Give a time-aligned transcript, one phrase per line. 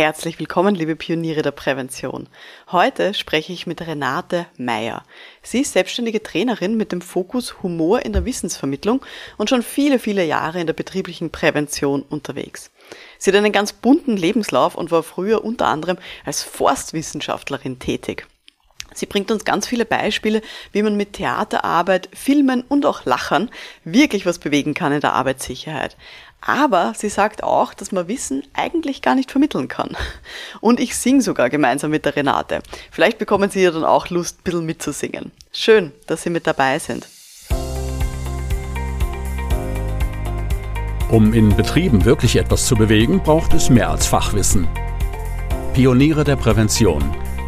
[0.00, 2.26] Herzlich willkommen, liebe Pioniere der Prävention.
[2.72, 5.02] Heute spreche ich mit Renate Meyer.
[5.42, 9.04] Sie ist selbstständige Trainerin mit dem Fokus Humor in der Wissensvermittlung
[9.36, 12.70] und schon viele, viele Jahre in der betrieblichen Prävention unterwegs.
[13.18, 18.26] Sie hat einen ganz bunten Lebenslauf und war früher unter anderem als Forstwissenschaftlerin tätig.
[18.94, 20.42] Sie bringt uns ganz viele Beispiele,
[20.72, 23.50] wie man mit Theaterarbeit, Filmen und auch Lachern
[23.84, 25.96] wirklich was bewegen kann in der Arbeitssicherheit.
[26.40, 29.96] Aber sie sagt auch, dass man Wissen eigentlich gar nicht vermitteln kann.
[30.60, 32.62] Und ich singe sogar gemeinsam mit der Renate.
[32.90, 35.32] Vielleicht bekommen Sie ja dann auch Lust, ein bisschen mitzusingen.
[35.52, 37.06] Schön, dass Sie mit dabei sind.
[41.10, 44.68] Um in Betrieben wirklich etwas zu bewegen, braucht es mehr als Fachwissen.
[45.74, 47.02] Pioniere der Prävention.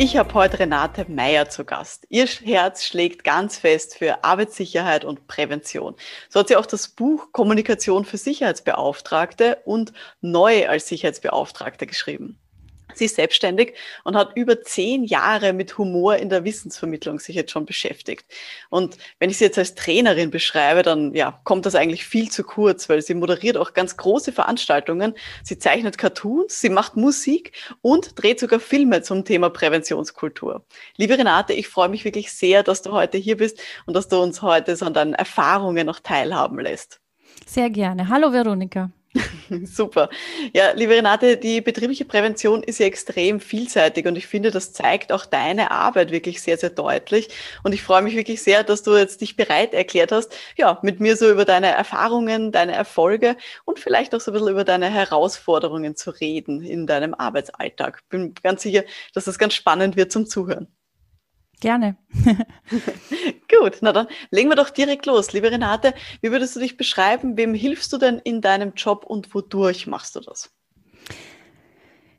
[0.00, 2.06] Ich habe heute Renate Meyer zu Gast.
[2.08, 5.96] Ihr Herz schlägt ganz fest für Arbeitssicherheit und Prävention.
[6.28, 12.38] So hat sie auch das Buch Kommunikation für Sicherheitsbeauftragte und Neu als Sicherheitsbeauftragte geschrieben.
[12.98, 17.52] Sie ist selbstständig und hat über zehn Jahre mit Humor in der Wissensvermittlung sich jetzt
[17.52, 18.26] schon beschäftigt.
[18.70, 22.42] Und wenn ich sie jetzt als Trainerin beschreibe, dann ja, kommt das eigentlich viel zu
[22.42, 25.14] kurz, weil sie moderiert auch ganz große Veranstaltungen.
[25.44, 30.64] Sie zeichnet Cartoons, sie macht Musik und dreht sogar Filme zum Thema Präventionskultur.
[30.96, 34.20] Liebe Renate, ich freue mich wirklich sehr, dass du heute hier bist und dass du
[34.20, 37.00] uns heute so an deinen Erfahrungen noch teilhaben lässt.
[37.46, 38.08] Sehr gerne.
[38.08, 38.90] Hallo Veronika.
[39.64, 40.08] Super.
[40.54, 45.12] Ja, liebe Renate, die betriebliche Prävention ist ja extrem vielseitig und ich finde, das zeigt
[45.12, 47.28] auch deine Arbeit wirklich sehr, sehr deutlich.
[47.62, 51.00] Und ich freue mich wirklich sehr, dass du jetzt dich bereit erklärt hast, ja, mit
[51.00, 54.90] mir so über deine Erfahrungen, deine Erfolge und vielleicht auch so ein bisschen über deine
[54.90, 58.02] Herausforderungen zu reden in deinem Arbeitsalltag.
[58.08, 60.77] Bin ganz sicher, dass das ganz spannend wird zum Zuhören.
[61.60, 61.96] Gerne.
[63.48, 65.32] Gut, na dann legen wir doch direkt los.
[65.32, 67.36] Liebe Renate, wie würdest du dich beschreiben?
[67.36, 70.50] Wem hilfst du denn in deinem Job und wodurch machst du das?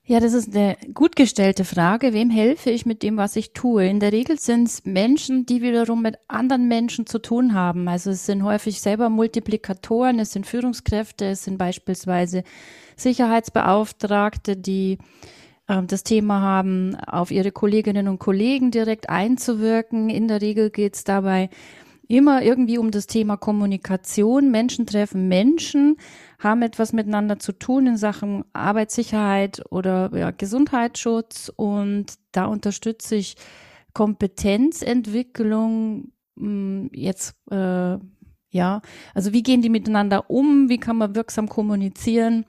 [0.09, 2.13] Ja, das ist eine gut gestellte Frage.
[2.13, 3.87] Wem helfe ich mit dem, was ich tue?
[3.87, 7.87] In der Regel sind es Menschen, die wiederum mit anderen Menschen zu tun haben.
[7.87, 12.43] Also es sind häufig selber Multiplikatoren, es sind Führungskräfte, es sind beispielsweise
[12.95, 14.97] Sicherheitsbeauftragte, die
[15.69, 20.09] das Thema haben, auf ihre Kolleginnen und Kollegen direkt einzuwirken.
[20.09, 21.49] In der Regel geht es dabei
[22.07, 24.49] immer irgendwie um das Thema Kommunikation.
[24.49, 25.97] Menschen treffen Menschen,
[26.39, 33.35] haben etwas miteinander zu tun in Sachen Arbeitssicherheit oder ja, Gesundheitsschutz und da unterstütze ich
[33.93, 37.99] Kompetenzentwicklung hm, jetzt äh,
[38.51, 38.81] ja,
[39.13, 42.45] also wie gehen die miteinander um, wie kann man wirksam kommunizieren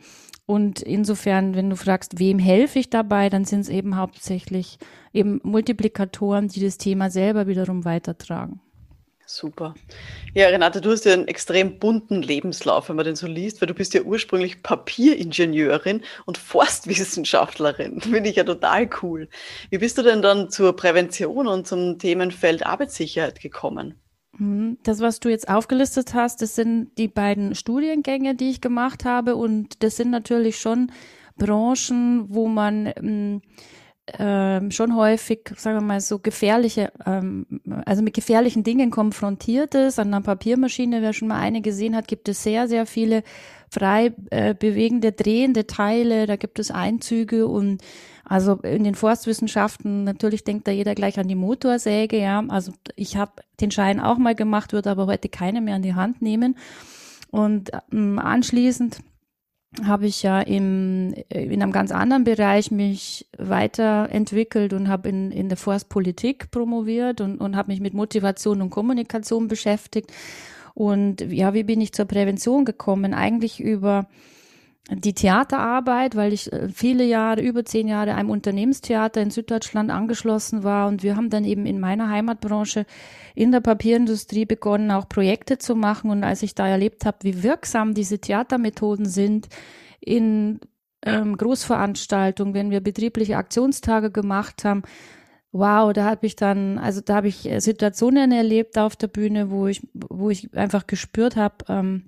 [0.50, 4.80] und insofern, wenn du fragst, wem helfe ich dabei, dann sind es eben hauptsächlich
[5.12, 8.60] eben Multiplikatoren, die das Thema selber wiederum weitertragen.
[9.24, 9.74] Super.
[10.34, 13.68] Ja, Renate, du hast ja einen extrem bunten Lebenslauf, wenn man den so liest, weil
[13.68, 18.00] du bist ja ursprünglich Papieringenieurin und Forstwissenschaftlerin.
[18.00, 19.28] Finde ich ja total cool.
[19.70, 24.00] Wie bist du denn dann zur Prävention und zum Themenfeld Arbeitssicherheit gekommen?
[24.40, 24.78] Mhm.
[24.82, 29.36] Das, was du jetzt aufgelistet hast, das sind die beiden Studiengänge, die ich gemacht habe.
[29.36, 30.90] Und das sind natürlich schon
[31.36, 33.42] Branchen, wo man ähm,
[34.18, 37.46] ähm, schon häufig, sagen wir mal, so gefährliche, ähm,
[37.84, 39.98] also mit gefährlichen Dingen konfrontiert ist.
[39.98, 43.22] An einer Papiermaschine, wer schon mal eine gesehen hat, gibt es sehr, sehr viele
[43.70, 46.26] frei äh, bewegende, drehende Teile.
[46.26, 47.82] Da gibt es Einzüge und
[48.24, 52.44] also in den Forstwissenschaften, natürlich denkt da jeder gleich an die Motorsäge, ja.
[52.48, 55.94] Also ich habe den Schein auch mal gemacht, würde aber heute keine mehr in die
[55.94, 56.56] Hand nehmen.
[57.30, 59.00] Und ähm, anschließend
[59.84, 65.30] habe ich ja im, äh, in einem ganz anderen Bereich mich weiterentwickelt und habe in,
[65.30, 70.12] in der Forstpolitik promoviert und, und habe mich mit Motivation und Kommunikation beschäftigt.
[70.74, 73.14] Und ja, wie bin ich zur Prävention gekommen?
[73.14, 74.06] Eigentlich über
[74.90, 80.64] die Theaterarbeit, weil ich äh, viele Jahre, über zehn Jahre einem Unternehmenstheater in Süddeutschland angeschlossen
[80.64, 80.88] war.
[80.88, 82.86] Und wir haben dann eben in meiner Heimatbranche
[83.34, 86.10] in der Papierindustrie begonnen, auch Projekte zu machen.
[86.10, 89.48] Und als ich da erlebt habe, wie wirksam diese Theatermethoden sind
[90.00, 90.60] in
[91.04, 94.82] ähm, Großveranstaltungen, wenn wir betriebliche Aktionstage gemacht haben,
[95.52, 99.50] wow, da habe ich dann, also da habe ich äh, Situationen erlebt auf der Bühne,
[99.50, 102.04] wo ich, wo ich einfach gespürt habe, ähm,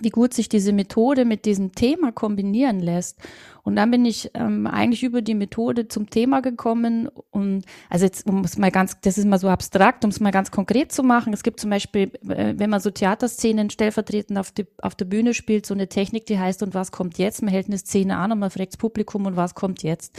[0.00, 3.18] wie gut sich diese Methode mit diesem Thema kombinieren lässt.
[3.62, 8.28] Und dann bin ich ähm, eigentlich über die Methode zum Thema gekommen und also jetzt
[8.28, 11.02] um es mal ganz, das ist mal so abstrakt, um es mal ganz konkret zu
[11.02, 11.32] machen.
[11.32, 15.32] Es gibt zum Beispiel, äh, wenn man so Theaterszenen stellvertretend auf, die, auf der Bühne
[15.32, 17.42] spielt, so eine Technik, die heißt und was kommt jetzt?
[17.42, 20.18] Man hält eine Szene an und man fragt das Publikum und was kommt jetzt?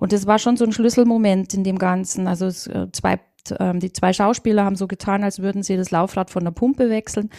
[0.00, 2.26] Und das war schon so ein Schlüsselmoment in dem Ganzen.
[2.26, 3.20] Also es, äh, zwei,
[3.50, 6.90] äh, die zwei Schauspieler haben so getan, als würden sie das Laufrad von der Pumpe
[6.90, 7.30] wechseln.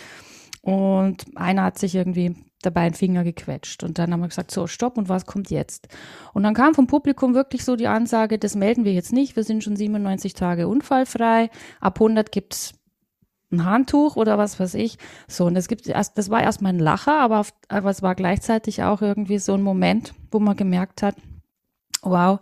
[0.61, 3.83] Und einer hat sich irgendwie dabei einen Finger gequetscht.
[3.83, 5.87] Und dann haben wir gesagt, so, stopp, und was kommt jetzt?
[6.33, 9.43] Und dann kam vom Publikum wirklich so die Ansage, das melden wir jetzt nicht, wir
[9.43, 11.49] sind schon 97 Tage unfallfrei,
[11.79, 12.73] ab 100 gibt's
[13.51, 14.99] ein Handtuch oder was weiß ich.
[15.27, 18.13] So, und das gibt erst, das war erstmal ein Lacher, aber, auf, aber es war
[18.13, 21.15] gleichzeitig auch irgendwie so ein Moment, wo man gemerkt hat,
[22.01, 22.39] wow,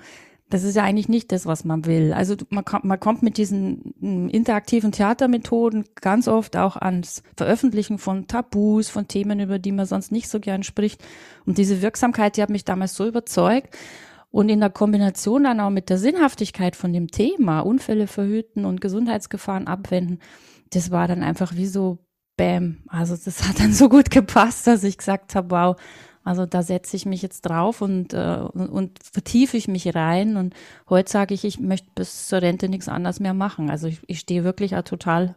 [0.49, 2.11] das ist ja eigentlich nicht das, was man will.
[2.11, 7.99] Also man kommt, man kommt mit diesen hm, interaktiven Theatermethoden ganz oft auch ans Veröffentlichen
[7.99, 11.03] von Tabus, von Themen, über die man sonst nicht so gern spricht.
[11.45, 13.77] Und diese Wirksamkeit, die hat mich damals so überzeugt.
[14.31, 18.81] Und in der Kombination dann auch mit der Sinnhaftigkeit von dem Thema, Unfälle verhüten und
[18.81, 20.19] Gesundheitsgefahren abwenden,
[20.71, 21.99] das war dann einfach wie so
[22.37, 22.83] Bäm.
[22.87, 25.75] Also das hat dann so gut gepasst, dass ich gesagt habe, wow,
[26.23, 30.37] also da setze ich mich jetzt drauf und, äh, und, vertiefe ich mich rein.
[30.37, 30.53] Und
[30.89, 33.69] heute sage ich, ich möchte bis zur Rente nichts anderes mehr machen.
[33.69, 35.35] Also ich, ich stehe wirklich total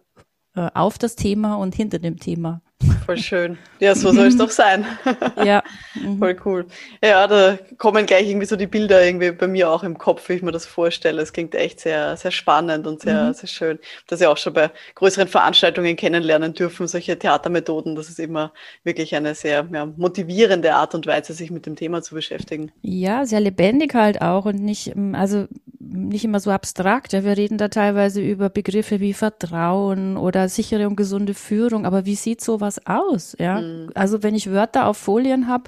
[0.54, 2.62] äh, auf das Thema und hinter dem Thema.
[3.04, 3.58] Voll schön.
[3.80, 4.84] Ja, so soll es doch sein.
[5.44, 5.62] ja.
[5.94, 6.18] Mhm.
[6.18, 6.66] Voll cool.
[7.04, 10.34] Ja, da kommen gleich irgendwie so die Bilder irgendwie bei mir auch im Kopf, wie
[10.34, 11.20] ich mir das vorstelle.
[11.20, 13.34] Es klingt echt sehr, sehr spannend und sehr, mhm.
[13.34, 13.78] sehr schön.
[14.06, 17.94] Dass ich auch schon bei größeren Veranstaltungen kennenlernen dürfen, solche Theatermethoden.
[17.94, 18.54] Das ist immer
[18.84, 22.72] wirklich eine sehr ja, motivierende Art und Weise, sich mit dem Thema zu beschäftigen.
[22.80, 25.46] Ja, sehr lebendig halt auch und nicht, also
[25.78, 27.12] nicht immer so abstrakt.
[27.12, 31.84] Ja, wir reden da teilweise über Begriffe wie Vertrauen oder sichere und gesunde Führung.
[31.84, 32.91] Aber wie sieht sowas aus?
[33.38, 33.90] Ja, mhm.
[33.94, 35.64] also wenn ich Wörter auf Folien habe,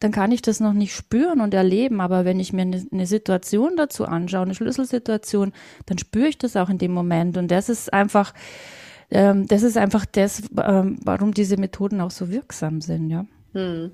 [0.00, 2.00] dann kann ich das noch nicht spüren und erleben.
[2.00, 5.52] Aber wenn ich mir eine, eine Situation dazu anschaue, eine Schlüsselsituation,
[5.86, 7.36] dann spüre ich das auch in dem Moment.
[7.36, 8.32] Und das ist einfach,
[9.10, 13.10] ähm, das ist einfach das, ähm, warum diese Methoden auch so wirksam sind.
[13.10, 13.26] Ja.
[13.54, 13.92] Mhm.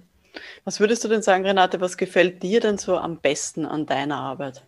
[0.65, 4.17] Was würdest du denn sagen, Renate, was gefällt dir denn so am besten an deiner
[4.17, 4.63] Arbeit?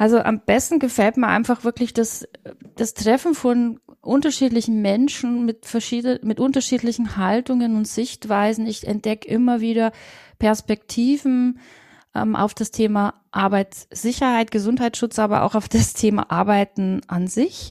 [0.00, 2.26] Also am besten gefällt mir einfach wirklich das,
[2.74, 8.66] das Treffen von unterschiedlichen Menschen mit verschiedenen, mit unterschiedlichen Haltungen und Sichtweisen.
[8.66, 9.92] Ich entdecke immer wieder
[10.38, 11.58] Perspektiven
[12.14, 17.70] ähm, auf das Thema Arbeitssicherheit, Gesundheitsschutz, aber auch auf das Thema Arbeiten an sich.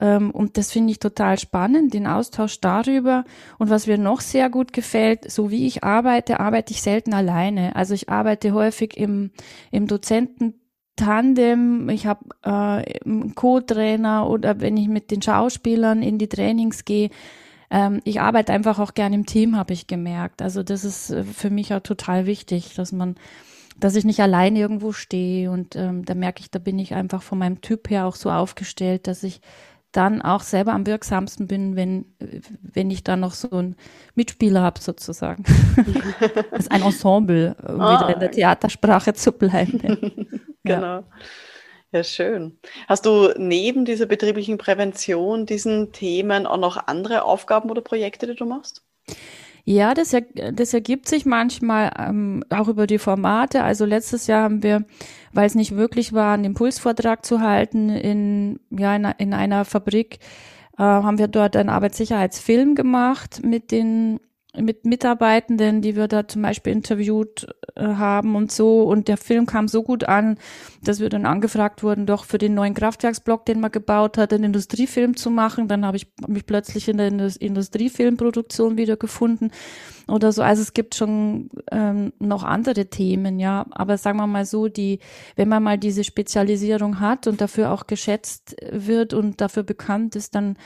[0.00, 3.24] Ähm, und das finde ich total spannend, den Austausch darüber.
[3.58, 7.74] Und was mir noch sehr gut gefällt, so wie ich arbeite, arbeite ich selten alleine.
[7.74, 9.32] Also ich arbeite häufig im,
[9.72, 10.54] im Dozenten
[10.96, 16.84] Tandem, ich habe äh, einen Co-Trainer oder wenn ich mit den Schauspielern in die Trainings
[16.84, 17.10] gehe,
[17.70, 20.40] ähm, ich arbeite einfach auch gern im Team, habe ich gemerkt.
[20.40, 23.16] Also das ist äh, für mich auch total wichtig, dass man,
[23.78, 27.22] dass ich nicht allein irgendwo stehe und ähm, da merke ich, da bin ich einfach
[27.22, 29.40] von meinem Typ her auch so aufgestellt, dass ich
[29.90, 32.04] dann auch selber am wirksamsten bin, wenn,
[32.62, 33.76] wenn ich da noch so einen
[34.14, 35.44] Mitspieler habe, sozusagen.
[36.50, 37.78] das ist ein Ensemble, um oh.
[37.78, 40.26] wieder in der Theatersprache zu bleiben.
[40.64, 41.00] genau.
[41.00, 41.04] Ja.
[41.94, 42.58] Ja, schön.
[42.88, 48.34] Hast du neben dieser betrieblichen Prävention, diesen Themen auch noch andere Aufgaben oder Projekte, die
[48.34, 48.82] du machst?
[49.64, 50.14] Ja, das,
[50.52, 53.62] das ergibt sich manchmal ähm, auch über die Formate.
[53.62, 54.84] Also letztes Jahr haben wir,
[55.32, 60.18] weil es nicht wirklich war, einen Impulsvortrag zu halten in, ja, in, in einer Fabrik,
[60.76, 64.18] äh, haben wir dort einen Arbeitssicherheitsfilm gemacht mit den
[64.60, 68.82] mit Mitarbeitenden, die wir da zum Beispiel interviewt äh, haben und so.
[68.82, 70.38] Und der Film kam so gut an,
[70.82, 74.44] dass wir dann angefragt wurden, doch für den neuen Kraftwerksblock, den man gebaut hat, einen
[74.44, 75.66] Industriefilm zu machen.
[75.66, 79.50] Dann habe ich mich plötzlich in der Industriefilmproduktion wiedergefunden
[80.06, 80.42] oder so.
[80.42, 83.66] Also es gibt schon ähm, noch andere Themen, ja.
[83.70, 85.00] Aber sagen wir mal so, die,
[85.36, 90.34] wenn man mal diese Spezialisierung hat und dafür auch geschätzt wird und dafür bekannt ist,
[90.34, 90.56] dann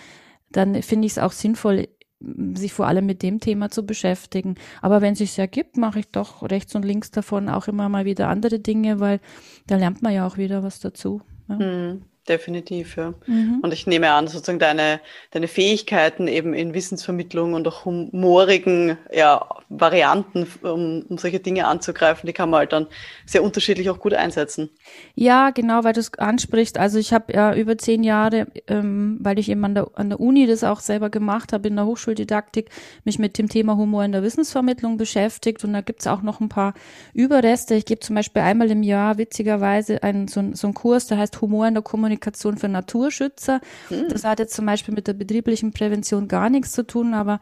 [0.50, 1.88] dann finde ich es auch sinnvoll,
[2.20, 4.56] sich vor allem mit dem Thema zu beschäftigen.
[4.82, 8.04] Aber wenn es sich ergibt, mache ich doch rechts und links davon auch immer mal
[8.04, 9.20] wieder andere Dinge, weil
[9.66, 11.22] da lernt man ja auch wieder was dazu.
[11.48, 11.56] Ja.
[11.56, 12.02] Mhm.
[12.28, 13.14] Definitiv, ja.
[13.26, 13.60] Mhm.
[13.62, 19.46] Und ich nehme an, sozusagen deine, deine Fähigkeiten eben in Wissensvermittlung und auch humorigen ja,
[19.70, 22.86] Varianten, um, um solche Dinge anzugreifen, die kann man halt dann
[23.24, 24.68] sehr unterschiedlich auch gut einsetzen.
[25.14, 26.76] Ja, genau, weil du es ansprichst.
[26.76, 30.20] Also ich habe ja über zehn Jahre, ähm, weil ich eben an der, an der
[30.20, 32.68] Uni das auch selber gemacht habe, in der Hochschuldidaktik,
[33.04, 35.64] mich mit dem Thema Humor in der Wissensvermittlung beschäftigt.
[35.64, 36.74] Und da gibt's auch noch ein paar
[37.14, 37.74] Überreste.
[37.74, 41.40] Ich gebe zum Beispiel einmal im Jahr witzigerweise einen, so, so einen Kurs, der heißt
[41.40, 43.60] Humor in der Kommunikation Kommunikation für Naturschützer.
[43.90, 44.08] Mhm.
[44.10, 47.40] Das hat jetzt zum Beispiel mit der betrieblichen Prävention gar nichts zu tun, aber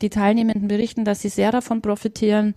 [0.00, 2.54] die Teilnehmenden berichten, dass sie sehr davon profitieren,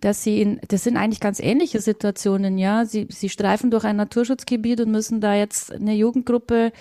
[0.00, 2.84] dass sie in, das sind eigentlich ganz ähnliche Situationen, ja.
[2.84, 6.72] Sie, sie streifen durch ein Naturschutzgebiet und müssen da jetzt eine Jugendgruppe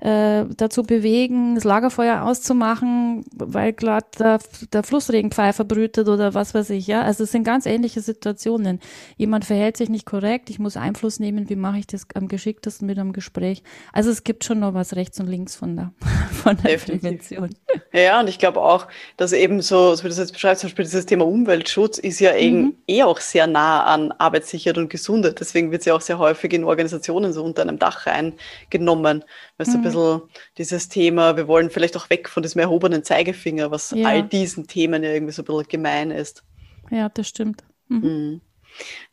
[0.00, 4.38] äh, dazu bewegen, das Lagerfeuer auszumachen, weil gerade der,
[4.72, 7.02] der Flussregenpfeifer brütet oder was weiß ich, ja.
[7.02, 8.80] Also es sind ganz ähnliche Situationen.
[9.16, 12.86] Jemand verhält sich nicht korrekt, ich muss Einfluss nehmen, wie mache ich das am geschicktesten
[12.86, 13.62] mit einem Gespräch.
[13.92, 15.92] Also es gibt schon noch was rechts und links von der,
[16.30, 17.50] von der Prävention.
[17.92, 18.86] Ja, und ich glaube auch,
[19.16, 22.20] dass eben so, so wie du das jetzt beschreibst, zum Beispiel dieses Thema Umweltschutz ist
[22.20, 22.74] ja mhm.
[22.86, 25.40] eh auch sehr nah an Arbeitssicherheit und Gesundheit.
[25.40, 29.24] Deswegen wird es ja auch sehr häufig in Organisationen so unter einem Dach reingenommen.
[29.58, 30.22] Weißt du, mhm bisschen
[30.56, 34.06] dieses Thema, wir wollen vielleicht auch weg von diesem erhobenen Zeigefinger, was ja.
[34.06, 36.44] all diesen Themen ja irgendwie so ein bisschen gemein ist.
[36.90, 37.64] Ja, das stimmt.
[37.88, 37.98] Mhm.
[37.98, 38.40] Mhm.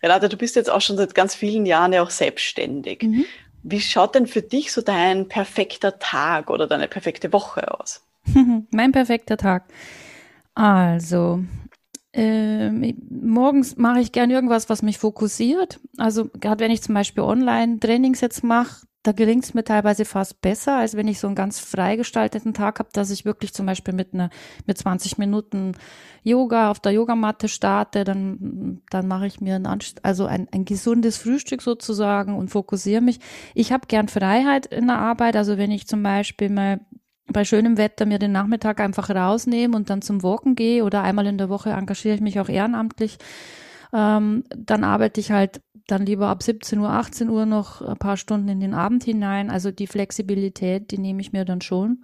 [0.04, 3.04] Renate, du bist jetzt auch schon seit ganz vielen Jahren ja auch selbstständig.
[3.04, 3.26] Mhm.
[3.64, 8.06] Wie schaut denn für dich so dein perfekter Tag oder deine perfekte Woche aus?
[8.70, 9.66] mein perfekter Tag.
[10.54, 11.44] Also,
[12.14, 12.70] äh,
[13.10, 15.80] morgens mache ich gern irgendwas, was mich fokussiert.
[15.98, 20.42] Also gerade wenn ich zum Beispiel Online-Trainings jetzt mache, da gelingt es mir teilweise fast
[20.42, 23.94] besser, als wenn ich so einen ganz freigestalteten Tag habe, dass ich wirklich zum Beispiel
[23.94, 24.32] mit einer
[24.66, 25.74] mit 20 Minuten
[26.24, 29.68] Yoga auf der Yogamatte starte, dann dann mache ich mir ein
[30.02, 33.20] also ein, ein gesundes Frühstück sozusagen und fokussiere mich.
[33.54, 36.80] Ich habe gern Freiheit in der Arbeit, also wenn ich zum Beispiel mal
[37.28, 41.28] bei schönem Wetter mir den Nachmittag einfach rausnehme und dann zum Walken gehe oder einmal
[41.28, 43.20] in der Woche engagiere ich mich auch ehrenamtlich
[43.94, 48.18] ähm, dann arbeite ich halt dann lieber ab 17 Uhr, 18 Uhr noch ein paar
[48.18, 49.50] Stunden in den Abend hinein.
[49.50, 52.04] Also die Flexibilität, die nehme ich mir dann schon.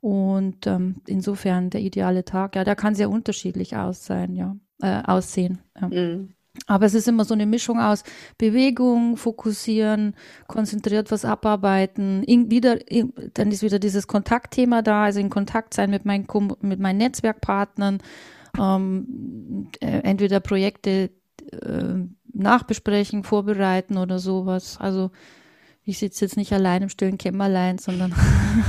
[0.00, 5.02] Und ähm, insofern der ideale Tag, ja, der kann sehr unterschiedlich aus sein, ja, äh,
[5.04, 5.58] aussehen.
[5.80, 5.88] Ja.
[5.88, 6.34] Mhm.
[6.66, 8.02] Aber es ist immer so eine Mischung aus
[8.36, 10.14] Bewegung, fokussieren,
[10.48, 15.74] konzentriert was abarbeiten, in, wieder, in, dann ist wieder dieses Kontaktthema da, also in Kontakt
[15.74, 16.26] sein mit meinen,
[16.60, 17.98] mit meinen Netzwerkpartnern,
[18.58, 21.10] ähm, äh, entweder Projekte,
[21.52, 21.94] äh,
[22.32, 24.78] nachbesprechen, vorbereiten oder sowas.
[24.80, 25.10] Also
[25.84, 28.14] ich sitze jetzt nicht allein im stillen Kämmerlein, sondern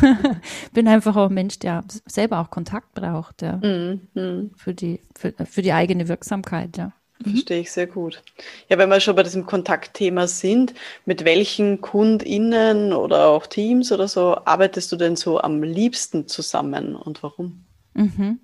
[0.73, 3.57] bin einfach auch ein Mensch, der selber auch Kontakt braucht, ja.
[3.57, 4.51] Mm, mm.
[4.55, 6.93] Für die, für, für die eigene Wirksamkeit, ja.
[7.25, 7.31] Mhm.
[7.31, 8.21] Verstehe ich sehr gut.
[8.69, 10.73] Ja, wenn wir schon bei diesem Kontaktthema sind,
[11.05, 16.95] mit welchen KundInnen oder auch Teams oder so arbeitest du denn so am liebsten zusammen
[16.95, 17.65] und warum?
[17.93, 18.39] Mhm.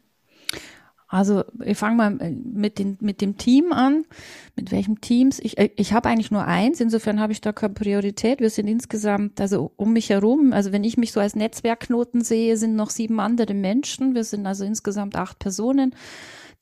[1.07, 4.05] Also ich fange mal äh, mit, den, mit dem Team an.
[4.55, 5.39] Mit welchem Teams?
[5.39, 8.39] Ich, äh, ich habe eigentlich nur eins, insofern habe ich da keine Priorität.
[8.39, 12.57] Wir sind insgesamt, also um mich herum, also wenn ich mich so als Netzwerkknoten sehe,
[12.57, 14.15] sind noch sieben andere Menschen.
[14.15, 15.95] Wir sind also insgesamt acht Personen,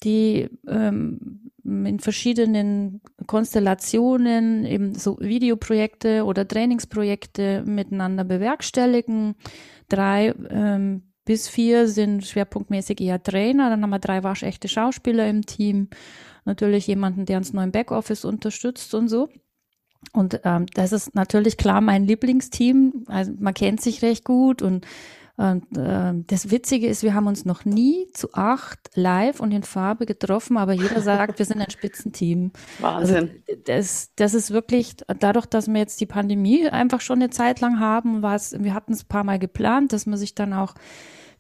[0.04, 9.36] die ähm, in verschiedenen Konstellationen eben so Videoprojekte oder Trainingsprojekte miteinander bewerkstelligen.
[9.88, 13.70] Drei ähm, bis vier sind schwerpunktmäßig eher Trainer.
[13.70, 15.90] Dann haben wir drei waschechte Schauspieler im Team.
[16.46, 19.30] Natürlich jemanden, der uns neu im Backoffice unterstützt und so.
[20.12, 23.06] Und ähm, das ist natürlich klar mein Lieblingsteam.
[23.08, 24.86] Also man kennt sich recht gut und
[25.36, 29.64] und äh, das Witzige ist, wir haben uns noch nie zu acht live und in
[29.64, 32.52] Farbe getroffen, aber jeder sagt, wir sind ein Spitzenteam.
[32.80, 33.32] Wahnsinn.
[33.48, 37.62] Also das, das ist wirklich, dadurch, dass wir jetzt die Pandemie einfach schon eine Zeit
[37.62, 40.54] lang haben, war es, wir hatten es ein paar Mal geplant, dass man sich dann
[40.54, 40.76] auch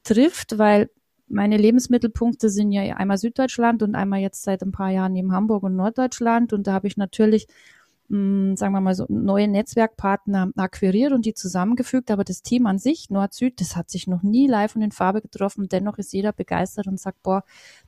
[0.03, 0.89] trifft, weil
[1.27, 5.63] meine Lebensmittelpunkte sind ja einmal Süddeutschland und einmal jetzt seit ein paar Jahren neben Hamburg
[5.63, 6.51] und Norddeutschland.
[6.53, 7.47] Und da habe ich natürlich
[8.13, 12.11] mh, sagen wir mal so, neue Netzwerkpartner akquiriert und die zusammengefügt.
[12.11, 15.21] Aber das Team an sich, Nord-Süd, das hat sich noch nie live und in Farbe
[15.21, 15.67] getroffen.
[15.67, 17.43] Dennoch ist jeder begeistert und sagt, boah,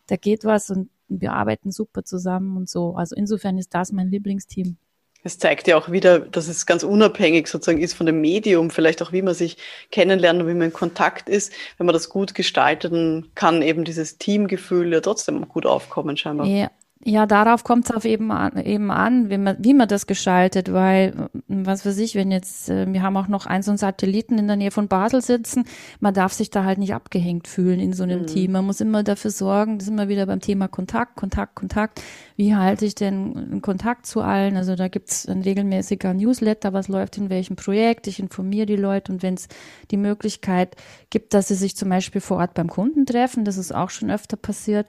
[0.08, 2.96] da geht was und wir arbeiten super zusammen und so.
[2.96, 4.78] Also insofern ist das mein Lieblingsteam.
[5.24, 9.02] Es zeigt ja auch wieder, dass es ganz unabhängig sozusagen ist von dem Medium, vielleicht
[9.02, 9.58] auch wie man sich
[9.90, 11.52] kennenlernt und wie man in Kontakt ist.
[11.78, 16.46] Wenn man das gut gestaltet, dann kann eben dieses Teamgefühl ja trotzdem gut aufkommen scheinbar.
[16.46, 16.70] Ja,
[17.04, 20.72] ja, darauf kommt es auf eben an, eben an, wie man, wie man das gestaltet,
[20.72, 24.40] weil, was weiß ich, wenn jetzt, äh, wir haben auch noch einen so einen Satelliten
[24.40, 25.66] in der Nähe von Basel sitzen,
[26.00, 28.28] man darf sich da halt nicht abgehängt fühlen in so einem mhm.
[28.28, 28.54] Team.
[28.54, 32.02] Man muss immer dafür sorgen, das ist immer wieder beim Thema Kontakt, Kontakt, Kontakt.
[32.38, 34.58] Wie halte ich denn Kontakt zu allen?
[34.58, 38.08] Also da gibt's ein regelmäßiger Newsletter, was läuft in welchem Projekt.
[38.08, 39.48] Ich informiere die Leute und wenn es
[39.92, 40.76] die Möglichkeit
[41.12, 44.10] gibt, dass sie sich zum Beispiel vor Ort beim Kunden treffen, das ist auch schon
[44.10, 44.88] öfter passiert,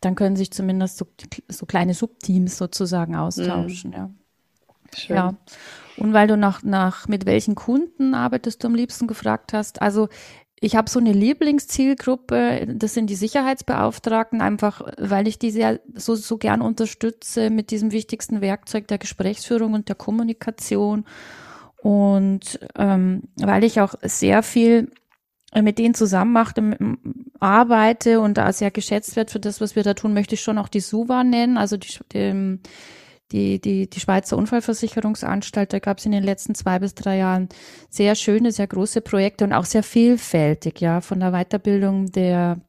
[0.00, 1.06] dann können sich zumindest so,
[1.48, 3.96] so kleine Subteams sozusagen austauschen, mhm.
[3.96, 4.10] ja.
[4.96, 5.16] Schön.
[5.16, 5.34] Ja.
[5.96, 10.08] Und weil du nach, nach mit welchen Kunden arbeitest du am liebsten gefragt hast, also
[10.58, 16.14] ich habe so eine Lieblingszielgruppe, das sind die Sicherheitsbeauftragten, einfach weil ich die sehr so,
[16.14, 21.04] so gern unterstütze mit diesem wichtigsten Werkzeug der Gesprächsführung und der Kommunikation
[21.86, 24.90] Und ähm, weil ich auch sehr viel
[25.62, 26.76] mit denen zusammen mache,
[27.40, 30.58] arbeite und da sehr geschätzt wird für das, was wir da tun, möchte ich schon
[30.58, 32.58] auch die SUVA nennen, also die, die,
[33.32, 35.72] die, die, die Schweizer Unfallversicherungsanstalt.
[35.72, 37.48] Da gab es in den letzten zwei bis drei Jahren
[37.90, 42.60] sehr schöne, sehr große Projekte und auch sehr vielfältig, ja, von der Weiterbildung der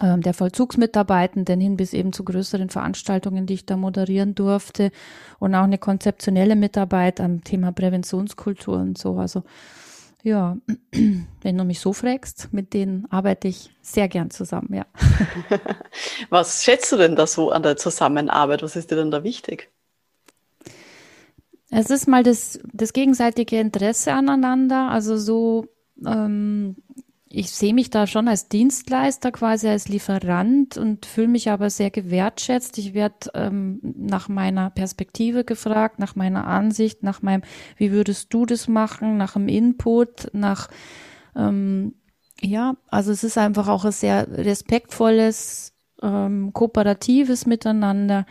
[0.00, 4.90] ähm, der Vollzugsmitarbeitenden hin bis eben zu größeren Veranstaltungen, die ich da moderieren durfte
[5.38, 9.18] und auch eine konzeptionelle Mitarbeit am Thema Präventionskultur und so.
[9.18, 9.42] Also
[10.28, 10.56] ja,
[11.42, 14.86] wenn du mich so fragst, mit denen arbeite ich sehr gern zusammen, ja.
[16.30, 18.62] Was schätzt du denn da so an der Zusammenarbeit?
[18.62, 19.70] Was ist dir denn da wichtig?
[21.70, 25.66] Es ist mal das, das gegenseitige Interesse aneinander, also so
[26.06, 26.76] ähm,
[27.30, 31.90] ich sehe mich da schon als Dienstleister, quasi als Lieferant und fühle mich aber sehr
[31.90, 32.78] gewertschätzt.
[32.78, 37.42] Ich werde ähm, nach meiner Perspektive gefragt, nach meiner Ansicht, nach meinem,
[37.76, 40.68] wie würdest du das machen, nach dem Input, nach,
[41.36, 41.94] ähm,
[42.40, 48.24] ja, also es ist einfach auch ein sehr respektvolles, ähm, kooperatives Miteinander.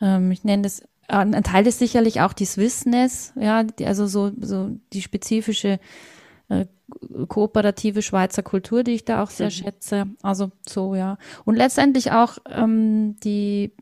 [0.00, 4.32] Ähm, ich nenne das, ein Teil ist sicherlich auch die Swissness, ja, die, also so,
[4.40, 5.78] so die spezifische
[7.28, 9.50] kooperative Schweizer Kultur, die ich da auch sehr mhm.
[9.50, 10.06] schätze.
[10.22, 11.18] Also so, ja.
[11.44, 13.72] Und letztendlich auch ähm, die,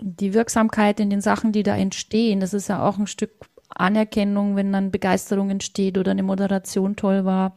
[0.00, 2.40] die Wirksamkeit in den Sachen, die da entstehen.
[2.40, 3.32] Das ist ja auch ein Stück
[3.68, 7.56] Anerkennung, wenn dann Begeisterung entsteht oder eine Moderation toll war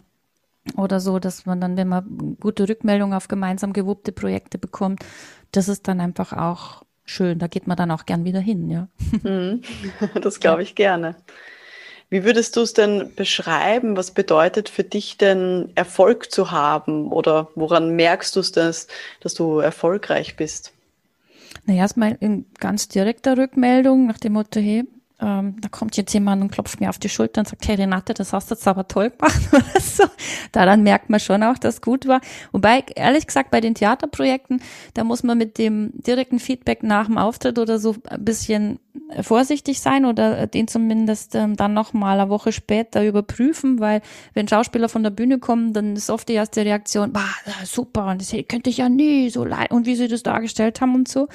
[0.77, 5.05] oder so, dass man dann, wenn man gute Rückmeldungen auf gemeinsam gewuppte Projekte bekommt,
[5.51, 7.37] das ist dann einfach auch schön.
[7.39, 8.87] Da geht man dann auch gern wieder hin, ja.
[9.23, 9.61] Mhm.
[10.21, 11.15] Das glaube ich gerne.
[12.15, 13.97] Wie würdest du es denn beschreiben?
[13.97, 17.11] Was bedeutet für dich denn Erfolg zu haben?
[17.11, 18.87] Oder woran merkst du es, dass,
[19.19, 20.71] dass du erfolgreich bist?
[21.65, 24.85] Naja, erstmal in ganz direkter Rückmeldung nach dem Motto, hey,
[25.21, 28.13] ähm, da kommt jetzt jemand und klopft mir auf die Schulter und sagt, hey Renate,
[28.13, 30.03] das hast du jetzt aber toll gemacht oder so.
[30.51, 32.19] Daran merkt man schon auch, dass gut war.
[32.51, 34.61] Wobei, ehrlich gesagt, bei den Theaterprojekten,
[34.93, 38.79] da muss man mit dem direkten Feedback nach dem Auftritt oder so ein bisschen
[39.21, 44.01] vorsichtig sein oder den zumindest ähm, dann noch mal eine Woche später überprüfen, weil
[44.33, 47.23] wenn Schauspieler von der Bühne kommen, dann ist oft die erste Reaktion, bah,
[47.63, 50.95] super, und das könnte ich ja nie so leid und wie sie das dargestellt haben
[50.95, 51.27] und so.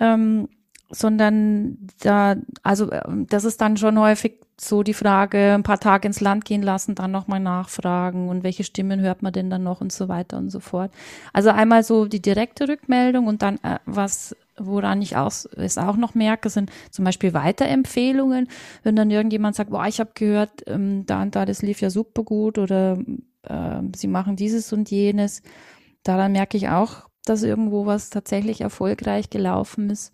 [0.00, 0.48] Ähm,
[0.92, 6.06] sondern da, also ähm, das ist dann schon häufig so die Frage, ein paar Tage
[6.06, 9.80] ins Land gehen lassen, dann nochmal nachfragen und welche Stimmen hört man denn dann noch
[9.80, 10.92] und so weiter und so fort.
[11.32, 15.96] Also einmal so die direkte Rückmeldung und dann äh, was, woran ich auch, es auch
[15.96, 18.48] noch merke, sind zum Beispiel Weiterempfehlungen,
[18.82, 21.88] wenn dann irgendjemand sagt, boah, ich habe gehört, ähm, da und da, das lief ja
[21.88, 22.98] super gut oder
[23.44, 25.42] äh, sie machen dieses und jenes.
[26.04, 30.12] Daran merke ich auch, dass irgendwo was tatsächlich erfolgreich gelaufen ist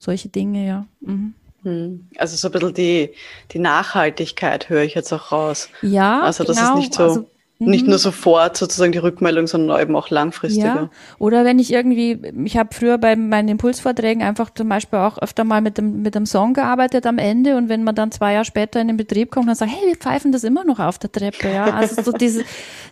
[0.00, 0.86] solche Dinge, ja.
[1.00, 1.34] Mhm.
[1.62, 2.08] Hm.
[2.16, 3.10] Also so ein bisschen die,
[3.52, 5.68] die Nachhaltigkeit höre ich jetzt auch raus.
[5.82, 6.72] Ja, also das genau.
[6.72, 7.02] ist nicht so.
[7.04, 7.26] Also,
[7.62, 8.00] nicht nur mhm.
[8.00, 10.64] sofort sozusagen die Rückmeldung, sondern eben auch langfristiger.
[10.64, 10.90] Ja.
[11.18, 15.44] Oder wenn ich irgendwie, ich habe früher bei meinen Impulsvorträgen einfach zum Beispiel auch öfter
[15.44, 18.46] mal mit dem, mit dem Song gearbeitet am Ende und wenn man dann zwei Jahre
[18.46, 21.12] später in den Betrieb kommt und sagt, hey, wir pfeifen das immer noch auf der
[21.12, 21.64] Treppe, ja.
[21.74, 22.44] Also so diese,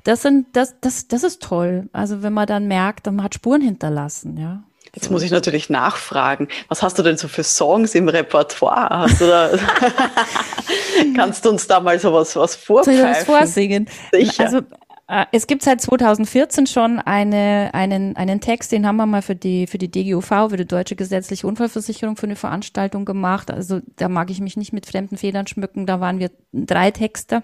[0.05, 1.89] das sind, das, das, das ist toll.
[1.95, 4.65] Also wenn man dann merkt, man hat Spuren hinterlassen, ja.
[4.95, 8.89] Jetzt muss ich natürlich nachfragen, was hast du denn so für Songs im Repertoire?
[8.91, 9.51] Hast du da,
[11.17, 13.01] kannst du uns da mal so was, was vorpfeifen?
[13.01, 13.89] Soll ich was vorsingen?
[14.13, 14.45] Sicher.
[14.45, 14.61] Also,
[15.09, 19.35] äh, es gibt seit 2014 schon eine, einen, einen Text, den haben wir mal für
[19.35, 23.51] die, für die DGUV, für die Deutsche Gesetzliche Unfallversicherung, für eine Veranstaltung gemacht.
[23.51, 25.87] Also da mag ich mich nicht mit fremden Federn schmücken.
[25.87, 27.43] Da waren wir drei Texte.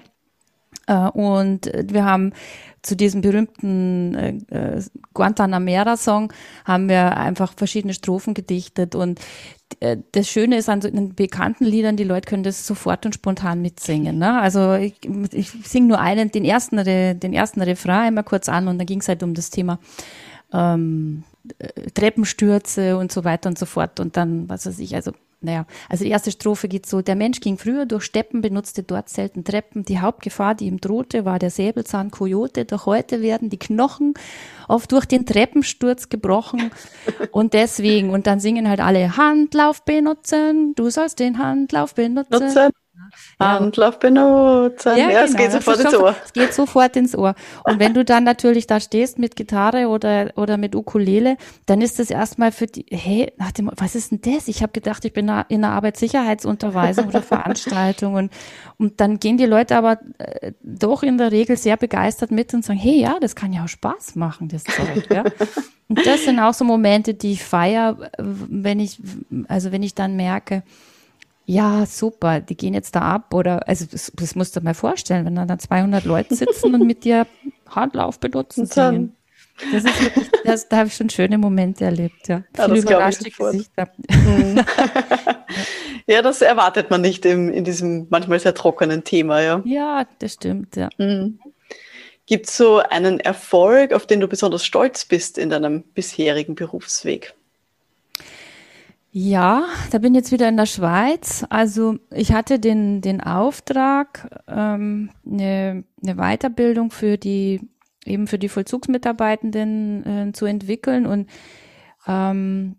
[0.87, 2.33] Äh, und wir haben
[2.85, 4.83] zu diesem berühmten äh, äh,
[5.15, 6.33] Guantanamera-Song
[6.65, 9.21] haben wir einfach verschiedene Strophen gedichtet und
[9.81, 13.15] äh, das Schöne ist an so den bekannten Liedern, die Leute können das sofort und
[13.15, 14.19] spontan mitsingen.
[14.19, 14.39] Ne?
[14.39, 14.95] Also ich,
[15.33, 19.01] ich singe nur einen, den ersten, den ersten Refrain einmal kurz an und dann ging
[19.01, 19.79] es halt um das Thema
[20.53, 21.25] ähm,
[21.59, 25.13] äh, Treppenstürze und so weiter und so fort und dann, was weiß ich, also
[25.45, 29.09] naja, also die erste Strophe geht so, der Mensch ging früher durch Steppen, benutzte dort
[29.09, 29.85] selten Treppen.
[29.85, 32.65] Die Hauptgefahr, die ihm drohte, war der Säbelzahn Kojote.
[32.65, 34.15] Doch heute werden die Knochen
[34.69, 36.71] oft durch den Treppensturz gebrochen.
[37.31, 42.45] Und deswegen, und dann singen halt alle Handlauf benutzen, du sollst den Handlauf benutzen.
[42.45, 42.71] Nutzen.
[43.41, 44.97] Handlauf benutzen.
[44.97, 45.25] Ja, ja genau.
[45.25, 46.17] es geht sofort ins Ohr.
[46.25, 47.35] Es geht sofort ins Ohr.
[47.65, 51.99] Und wenn du dann natürlich da stehst mit Gitarre oder, oder mit Ukulele, dann ist
[51.99, 54.49] das erstmal für die, hey, nach dem, was ist denn das?
[54.49, 58.15] Ich habe gedacht, ich bin in einer Arbeitssicherheitsunterweisung oder Veranstaltung.
[58.15, 58.33] Und,
[58.79, 62.65] und dann gehen die Leute aber äh, doch in der Regel sehr begeistert mit und
[62.65, 65.09] sagen, hey, ja, das kann ja auch Spaß machen, das Zeug.
[65.11, 65.25] Ja?
[65.89, 69.01] Und das sind auch so Momente, die ich feiere, wenn ich,
[69.49, 70.63] also wenn ich dann merke,
[71.47, 74.75] ja, super, die gehen jetzt da ab oder, also das, das musst du dir mal
[74.75, 77.27] vorstellen, wenn da dann 200 Leute sitzen und mit dir
[77.69, 79.17] Handlauf benutzen singen.
[79.73, 82.43] Das ist wirklich, das, da habe ich schon schöne Momente erlebt, ja.
[82.57, 83.89] ja Viele überraschte Gesichter.
[84.11, 84.65] Mhm.
[86.07, 89.63] ja, das erwartet man nicht im, in diesem manchmal sehr trockenen Thema, ja.
[89.65, 90.89] Ja, das stimmt, ja.
[90.99, 91.39] Mhm.
[92.27, 97.35] Gibt es so einen Erfolg, auf den du besonders stolz bist in deinem bisherigen Berufsweg?
[99.17, 101.47] Ja, da bin ich jetzt wieder in der Schweiz.
[101.49, 107.61] Also ich hatte den, den Auftrag, ähm, eine, eine Weiterbildung für die
[108.05, 111.31] eben für die Vollzugsmitarbeitenden äh, zu entwickeln und
[112.09, 112.75] ähm,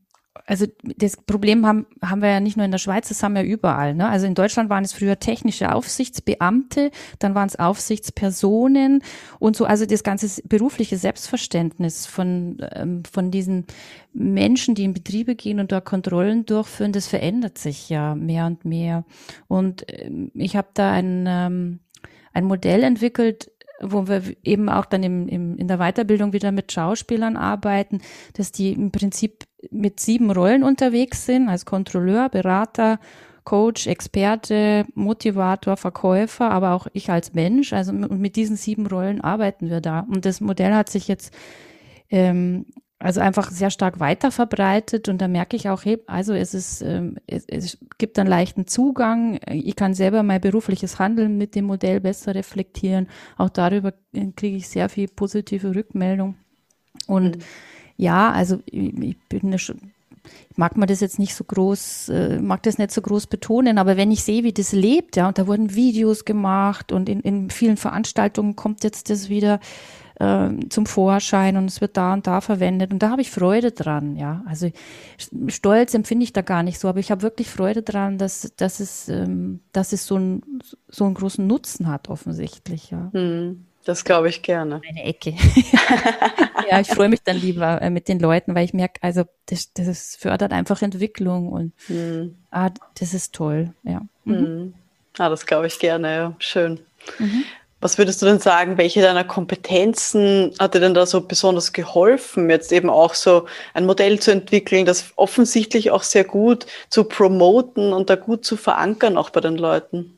[0.45, 0.65] also
[0.97, 3.95] das Problem haben, haben wir ja nicht nur in der Schweiz, das haben wir überall.
[3.95, 4.07] Ne?
[4.07, 9.01] Also in Deutschland waren es früher technische Aufsichtsbeamte, dann waren es Aufsichtspersonen
[9.39, 13.65] und so, also das ganze berufliche Selbstverständnis von, ähm, von diesen
[14.13, 18.65] Menschen, die in Betriebe gehen und da Kontrollen durchführen, das verändert sich ja mehr und
[18.65, 19.05] mehr.
[19.47, 21.79] Und ähm, ich habe da ein, ähm,
[22.33, 26.71] ein Modell entwickelt, wo wir eben auch dann im, im, in der Weiterbildung wieder mit
[26.71, 28.01] Schauspielern arbeiten,
[28.33, 32.99] dass die im Prinzip mit sieben Rollen unterwegs sind, als Kontrolleur, Berater,
[33.43, 37.73] Coach, Experte, Motivator, Verkäufer, aber auch ich als Mensch.
[37.73, 39.99] Also mit diesen sieben Rollen arbeiten wir da.
[39.99, 41.33] Und das Modell hat sich jetzt
[42.09, 42.65] ähm,
[43.05, 46.81] also einfach sehr stark weiter verbreitet und da merke ich auch, hey, also es ist,
[46.81, 49.39] ähm, es, es gibt einen leichten Zugang.
[49.47, 53.07] Ich kann selber mein berufliches Handeln mit dem Modell besser reflektieren.
[53.37, 56.33] Auch darüber äh, kriege ich sehr viel positive Rückmeldung.
[57.05, 57.41] Und mhm.
[57.97, 62.39] ja, also ich, ich bin eine, ich mag mir das jetzt nicht so groß, äh,
[62.39, 65.37] mag das nicht so groß betonen, aber wenn ich sehe, wie das lebt, ja, und
[65.37, 69.59] da wurden Videos gemacht und in, in vielen Veranstaltungen kommt jetzt das wieder,
[70.19, 73.71] äh, zum Vorschein und es wird da und da verwendet und da habe ich Freude
[73.71, 74.43] dran, ja.
[74.47, 74.71] Also
[75.47, 78.79] Stolz empfinde ich da gar nicht so, aber ich habe wirklich Freude dran, dass, dass
[78.79, 80.41] es, ähm, dass es so, ein,
[80.87, 83.09] so einen großen Nutzen hat offensichtlich, ja.
[83.13, 83.65] Hm.
[83.85, 84.81] Das glaube ich gerne.
[84.87, 85.35] Eine Ecke.
[86.71, 89.73] ja, ich freue mich dann lieber äh, mit den Leuten, weil ich merke, also das,
[89.73, 92.35] das fördert einfach Entwicklung und hm.
[92.49, 94.01] ah, das ist toll, ja.
[94.23, 94.35] Mhm.
[94.35, 94.73] Hm.
[95.17, 96.35] Ah, das glaube ich gerne, ja.
[96.39, 96.79] Schön.
[97.85, 102.49] Was würdest du denn sagen, welche deiner Kompetenzen hat dir denn da so besonders geholfen,
[102.49, 103.45] jetzt eben auch so
[103.75, 108.57] ein Modell zu entwickeln, das offensichtlich auch sehr gut zu promoten und da gut zu
[108.57, 110.17] verankern, auch bei den Leuten?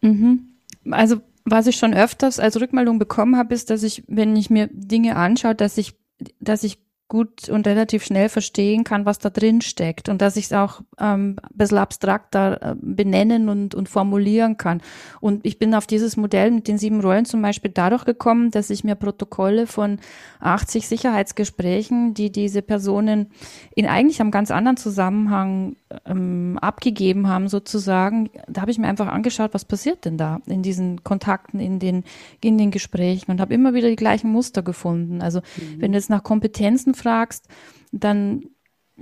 [0.00, 0.56] Mhm.
[0.90, 4.68] Also was ich schon öfters als Rückmeldung bekommen habe, ist, dass ich, wenn ich mir
[4.72, 5.94] Dinge anschaue, dass ich,
[6.40, 10.46] dass ich gut und relativ schnell verstehen kann, was da drin steckt und dass ich
[10.46, 14.80] es auch ähm, ein bisschen abstrakter äh, benennen und, und formulieren kann.
[15.20, 18.70] Und ich bin auf dieses Modell mit den sieben Rollen zum Beispiel dadurch gekommen, dass
[18.70, 19.98] ich mir Protokolle von
[20.40, 23.30] 80 Sicherheitsgesprächen, die diese Personen
[23.74, 29.08] in eigentlich einem ganz anderen Zusammenhang ähm, abgegeben haben, sozusagen, da habe ich mir einfach
[29.08, 32.04] angeschaut, was passiert denn da in diesen Kontakten, in den,
[32.40, 35.20] in den Gesprächen und habe immer wieder die gleichen Muster gefunden.
[35.20, 35.80] Also mhm.
[35.80, 37.46] wenn du jetzt nach Kompetenzen fragst,
[37.92, 38.44] dann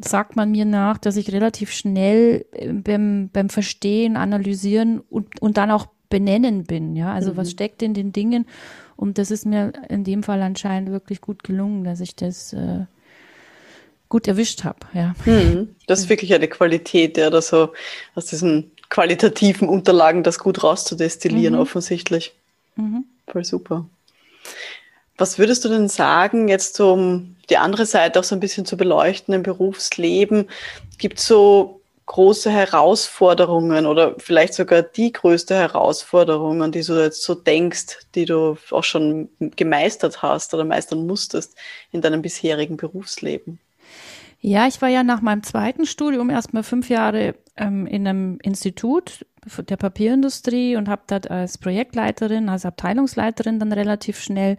[0.01, 5.57] sagt man mir nach, dass ich relativ schnell äh, beim, beim Verstehen, Analysieren und, und
[5.57, 6.97] dann auch benennen bin.
[6.97, 7.37] Ja, also mhm.
[7.39, 8.47] was steckt in den Dingen?
[8.97, 12.85] Und das ist mir in dem Fall anscheinend wirklich gut gelungen, dass ich das äh,
[14.09, 14.79] gut erwischt habe.
[14.93, 15.15] Ja.
[15.25, 15.75] Mhm.
[15.87, 17.73] Das ist wirklich eine Qualität, ja, da so
[18.15, 21.61] aus diesen qualitativen Unterlagen das gut rauszudestillieren, mhm.
[21.61, 22.35] offensichtlich.
[22.77, 23.05] Mhm.
[23.27, 23.87] Voll super.
[25.23, 28.77] Was würdest du denn sagen, jetzt um die andere Seite auch so ein bisschen zu
[28.77, 30.49] beleuchten im Berufsleben?
[30.99, 37.23] Gibt es so große Herausforderungen oder vielleicht sogar die größte Herausforderung, an die du jetzt
[37.23, 41.55] so denkst, die du auch schon gemeistert hast oder meistern musstest
[41.93, 43.61] in deinem bisherigen Berufsleben?
[44.41, 49.25] Ja, ich war ja nach meinem zweiten Studium erstmal fünf Jahre ähm, in einem Institut
[49.69, 54.57] der Papierindustrie und habe dort als Projektleiterin, als Abteilungsleiterin dann relativ schnell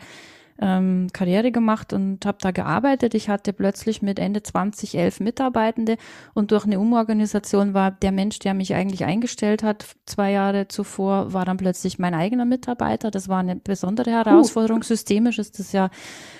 [0.60, 3.14] ähm, Karriere gemacht und habe da gearbeitet.
[3.14, 5.98] Ich hatte plötzlich mit Ende 20 elf Mitarbeitende
[6.34, 11.34] und durch eine Umorganisation war der Mensch, der mich eigentlich eingestellt hat, zwei Jahre zuvor,
[11.34, 13.12] war dann plötzlich mein eigener Mitarbeiter.
[13.12, 14.82] Das war eine besondere Herausforderung.
[14.82, 14.84] Uh.
[14.84, 15.90] Systemisch ist das ja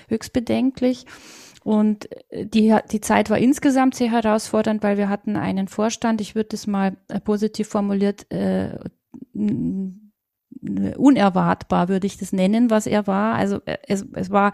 [0.08, 1.06] höchst bedenklich.
[1.64, 6.50] Und die, die Zeit war insgesamt sehr herausfordernd, weil wir hatten einen Vorstand, ich würde
[6.50, 8.78] das mal äh, positiv formuliert, äh,
[10.96, 13.34] unerwartbar, würde ich das nennen, was er war.
[13.34, 14.52] Also äh, es, es war,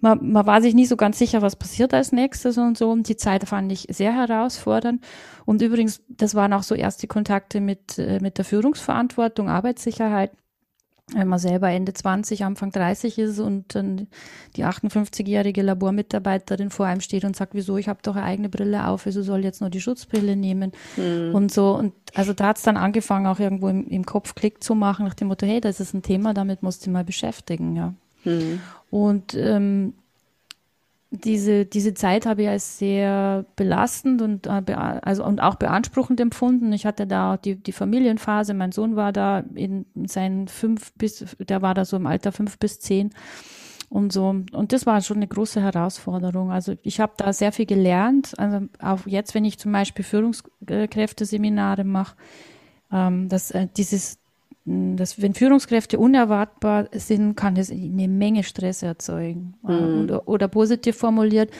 [0.00, 2.90] man, man war sich nie so ganz sicher, was passiert als nächstes und so.
[2.90, 5.04] Und die Zeit fand ich sehr herausfordernd.
[5.44, 10.32] Und übrigens, das waren auch so erste Kontakte mit, äh, mit der Führungsverantwortung, Arbeitssicherheit.
[11.12, 14.08] Wenn man selber Ende 20, Anfang 30 ist und dann
[14.56, 18.86] die 58-jährige Labormitarbeiterin vor einem steht und sagt, wieso, ich habe doch eine eigene Brille
[18.88, 21.34] auf, wieso soll jetzt nur die Schutzbrille nehmen mhm.
[21.34, 21.74] und so.
[21.74, 25.04] Und also da hat es dann angefangen, auch irgendwo im, im, Kopf Klick zu machen,
[25.04, 27.92] nach dem Motto, hey, das ist ein Thema, damit musst du mal beschäftigen, ja.
[28.24, 28.60] Mhm.
[28.90, 29.92] Und ähm,
[31.16, 36.72] diese, diese Zeit habe ich als sehr belastend und, äh, also, und auch beanspruchend empfunden.
[36.72, 41.62] Ich hatte da die, die Familienphase, mein Sohn war da in seinen fünf bis, der
[41.62, 43.10] war da so im Alter fünf bis zehn
[43.88, 44.28] und so.
[44.52, 46.50] Und das war schon eine große Herausforderung.
[46.50, 48.32] Also ich habe da sehr viel gelernt.
[48.38, 52.16] Also auch jetzt, wenn ich zum Beispiel Führungskräfteseminare mache,
[52.92, 54.18] ähm, dass äh, dieses
[54.66, 59.54] dass wenn Führungskräfte unerwartbar sind, kann das eine Menge Stress erzeugen.
[59.62, 60.04] Mhm.
[60.04, 61.50] Oder, oder, positiv formuliert,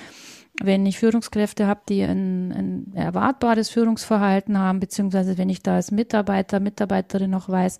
[0.62, 5.90] wenn ich Führungskräfte habe, die ein, ein, erwartbares Führungsverhalten haben, beziehungsweise wenn ich da als
[5.90, 7.79] Mitarbeiter, Mitarbeiterin noch weiß,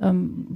[0.00, 0.48] ähm,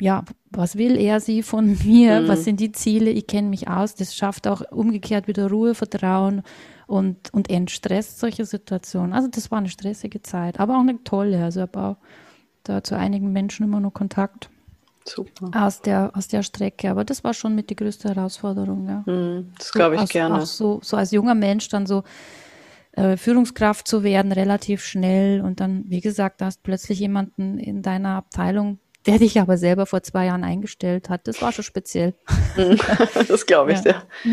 [0.00, 2.28] ja, was will er, sie von mir, mhm.
[2.28, 6.42] was sind die Ziele, ich kenne mich aus, das schafft auch umgekehrt wieder Ruhe, Vertrauen
[6.86, 9.12] und, und entstresst solche Situationen.
[9.12, 11.96] Also das war eine stressige Zeit, aber auch eine tolle, also habe auch
[12.64, 14.50] da zu einigen Menschen immer noch Kontakt.
[15.06, 15.50] Super.
[15.54, 16.90] Aus der, aus der Strecke.
[16.90, 19.12] Aber das war schon mit die größte Herausforderung, ja.
[19.12, 20.42] Mm, das glaube ich so, gerne.
[20.42, 22.04] Auch so, so als junger Mensch dann so
[22.92, 25.40] äh, Führungskraft zu werden, relativ schnell.
[25.40, 29.86] Und dann, wie gesagt, da hast plötzlich jemanden in deiner Abteilung, der dich aber selber
[29.86, 31.26] vor zwei Jahren eingestellt hat.
[31.26, 32.14] Das war schon speziell.
[32.56, 32.78] Mhm.
[33.28, 34.02] das glaube ich, ja.
[34.24, 34.30] ja.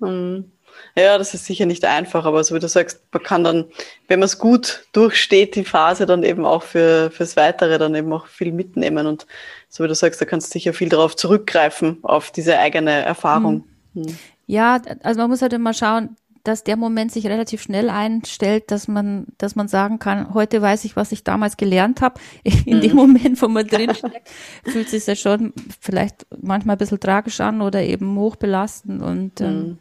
[0.00, 0.52] Mhm.
[0.94, 1.02] Mhm.
[1.02, 3.66] Ja, das ist sicher nicht einfach, aber so wie du sagst, man kann dann,
[4.08, 8.12] wenn man es gut durchsteht, die Phase dann eben auch für fürs Weitere dann eben
[8.12, 9.06] auch viel mitnehmen.
[9.06, 9.26] Und
[9.68, 13.64] so wie du sagst, da kannst du sicher viel darauf zurückgreifen, auf diese eigene Erfahrung.
[13.94, 14.02] Mhm.
[14.02, 14.18] Mhm.
[14.46, 16.16] Ja, also man muss halt immer schauen,
[16.48, 20.84] dass der Moment sich relativ schnell einstellt, dass man, dass man sagen kann, heute weiß
[20.84, 22.18] ich, was ich damals gelernt habe.
[22.64, 22.80] In mhm.
[22.80, 24.28] dem Moment, wo man drin steckt,
[24.64, 29.40] fühlt es sich ja schon vielleicht manchmal ein bisschen tragisch an oder eben hochbelastend und
[29.40, 29.78] ähm, mhm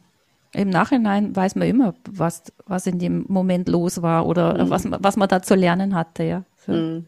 [0.54, 4.70] im Nachhinein weiß man immer, was, was in dem Moment los war oder mhm.
[4.70, 6.44] was, was man da zu lernen hatte, ja.
[6.66, 6.74] So.
[6.74, 7.06] Mhm.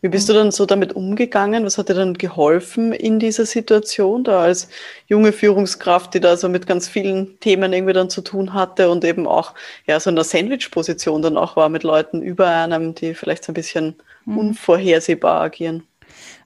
[0.00, 1.64] Wie bist du dann so damit umgegangen?
[1.64, 4.68] Was hat dir dann geholfen in dieser Situation, da als
[5.06, 9.04] junge Führungskraft, die da so mit ganz vielen Themen irgendwie dann zu tun hatte und
[9.04, 9.54] eben auch
[9.86, 13.52] ja so in der Sandwich-Position dann auch war mit Leuten über einem, die vielleicht so
[13.52, 14.38] ein bisschen mhm.
[14.38, 15.84] unvorhersehbar agieren?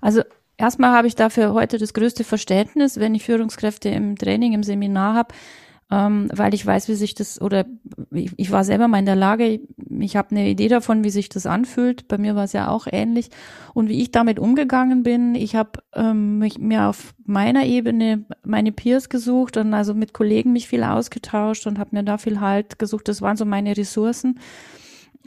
[0.01, 0.23] Also
[0.57, 5.15] erstmal habe ich dafür heute das größte Verständnis, wenn ich Führungskräfte im Training, im Seminar
[5.15, 5.35] habe,
[5.93, 7.67] ähm, weil ich weiß, wie sich das, oder
[8.13, 9.61] ich, ich war selber mal in der Lage, ich,
[10.01, 12.09] ich habe eine Idee davon, wie sich das anfühlt.
[12.09, 13.29] Bei mir war es ja auch ähnlich.
[13.75, 18.73] Und wie ich damit umgegangen bin, ich habe ähm, mich mir auf meiner Ebene meine
[18.73, 22.79] Peers gesucht und also mit Kollegen mich viel ausgetauscht und habe mir da viel Halt
[22.79, 23.07] gesucht.
[23.09, 24.41] Das waren so meine Ressourcen.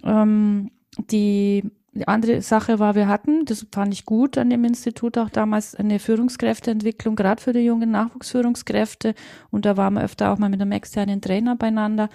[0.04, 0.72] Ähm,
[1.12, 1.64] die
[1.96, 5.76] die andere Sache war, wir hatten, das fand ich gut an dem Institut auch damals,
[5.76, 9.16] eine Führungskräfteentwicklung, gerade für die jungen Nachwuchsführungskräfte.
[9.50, 12.10] Und da waren wir öfter auch mal mit einem externen Trainer beieinander.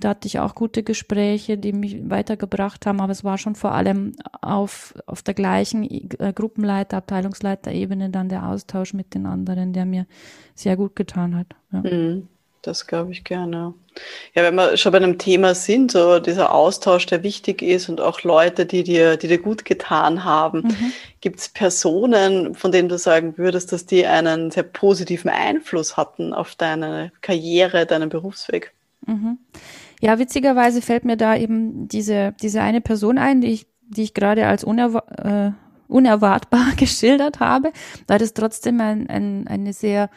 [0.00, 3.00] Da hatte ich auch gute Gespräche, die mich weitergebracht haben.
[3.00, 8.48] Aber es war schon vor allem auf, auf der gleichen äh, Gruppenleiter, Abteilungsleiterebene dann der
[8.48, 10.06] Austausch mit den anderen, der mir
[10.56, 11.54] sehr gut getan hat.
[11.72, 11.82] Ja.
[11.82, 12.28] Mhm.
[12.62, 13.74] Das glaube ich gerne.
[14.34, 18.00] Ja, wenn wir schon bei einem Thema sind, so dieser Austausch, der wichtig ist und
[18.00, 20.92] auch Leute, die dir, die dir gut getan haben, mhm.
[21.20, 26.34] gibt es Personen, von denen du sagen würdest, dass die einen sehr positiven Einfluss hatten
[26.34, 28.72] auf deine Karriere, deinen Berufsweg?
[29.06, 29.38] Mhm.
[30.00, 34.14] Ja, witzigerweise fällt mir da eben diese, diese eine Person ein, die ich, die ich
[34.14, 35.52] gerade als unerwa äh,
[35.90, 37.72] unerwartbar geschildert habe,
[38.06, 40.08] weil das trotzdem ein, ein, eine sehr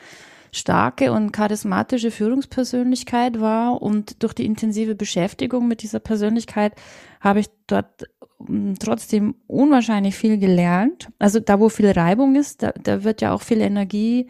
[0.54, 6.74] starke und charismatische Führungspersönlichkeit war und durch die intensive Beschäftigung mit dieser Persönlichkeit
[7.20, 8.08] habe ich dort
[8.46, 11.10] hm, trotzdem unwahrscheinlich viel gelernt.
[11.18, 14.28] Also da, wo viel Reibung ist, da, da wird ja auch viel Energie,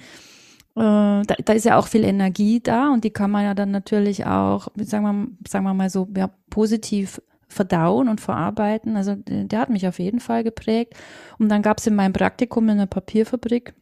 [0.76, 3.72] äh, da, da ist ja auch viel Energie da und die kann man ja dann
[3.72, 8.96] natürlich auch, sagen wir, sagen wir mal so, ja, positiv verdauen und verarbeiten.
[8.96, 10.96] Also der hat mich auf jeden Fall geprägt.
[11.38, 13.74] Und dann gab es in meinem Praktikum in einer Papierfabrik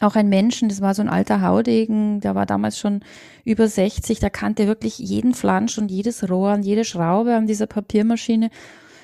[0.00, 3.00] auch ein Menschen, das war so ein alter Haudegen, der war damals schon
[3.44, 7.66] über 60, der kannte wirklich jeden Flansch und jedes Rohr und jede Schraube an dieser
[7.66, 8.50] Papiermaschine.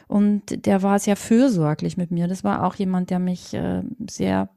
[0.09, 2.29] Und der war sehr fürsorglich mit mir.
[2.29, 4.51] Das war auch jemand, der mich äh, sehr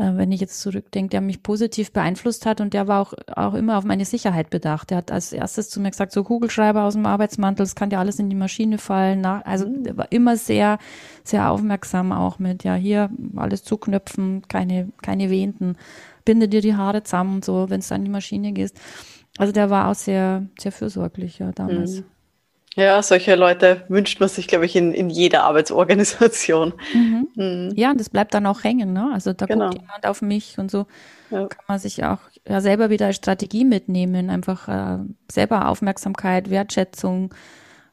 [0.00, 3.76] wenn ich jetzt zurückdenke, der mich positiv beeinflusst hat und der war auch, auch immer
[3.76, 4.90] auf meine Sicherheit bedacht.
[4.90, 7.98] Der hat als erstes zu mir gesagt, so Kugelschreiber aus dem Arbeitsmantel, das kann ja
[7.98, 9.24] alles in die Maschine fallen.
[9.26, 9.84] Also mhm.
[9.84, 10.78] der war immer sehr,
[11.22, 15.76] sehr aufmerksam auch mit, ja, hier alles zuknöpfen, keine, keine Wehenden,
[16.24, 18.80] binde dir die Haare zusammen und so, wenn es an die Maschine gehst.
[19.36, 21.98] Also der war auch sehr, sehr fürsorglich, ja, damals.
[21.98, 22.04] Mhm.
[22.80, 26.72] Ja, solche Leute wünscht man sich, glaube ich, in, in jeder Arbeitsorganisation.
[26.94, 27.28] Mhm.
[27.36, 27.72] Mhm.
[27.76, 28.94] Ja, das bleibt dann auch hängen.
[28.94, 29.10] Ne?
[29.12, 29.68] Also da genau.
[29.68, 30.86] guckt jemand auf mich und so
[31.30, 31.46] ja.
[31.46, 34.30] kann man sich auch ja, selber wieder als Strategie mitnehmen.
[34.30, 37.34] Einfach äh, selber Aufmerksamkeit, Wertschätzung,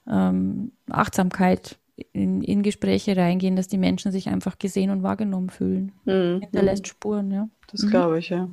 [0.09, 1.77] ähm, Achtsamkeit
[2.13, 5.91] in, in Gespräche reingehen, dass die Menschen sich einfach gesehen und wahrgenommen fühlen.
[6.05, 6.39] Mhm.
[6.41, 6.87] Hinterlässt.
[6.87, 7.49] Spuren, ja.
[7.71, 7.89] Das mhm.
[7.89, 8.47] glaube ich, ja.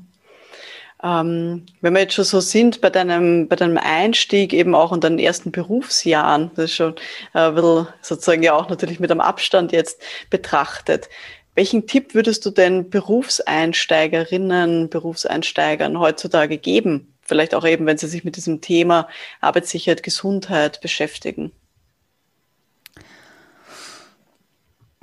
[1.04, 5.02] Ähm, wenn wir jetzt schon so sind bei deinem, bei deinem Einstieg eben auch in
[5.02, 6.94] deinen ersten Berufsjahren, das ist schon
[7.34, 11.10] äh, ein bisschen sozusagen ja auch natürlich mit einem Abstand jetzt betrachtet.
[11.54, 17.14] Welchen Tipp würdest du denn Berufseinsteigerinnen, Berufseinsteigern heutzutage geben?
[17.20, 19.06] Vielleicht auch eben, wenn sie sich mit diesem Thema
[19.42, 21.52] Arbeitssicherheit, Gesundheit beschäftigen.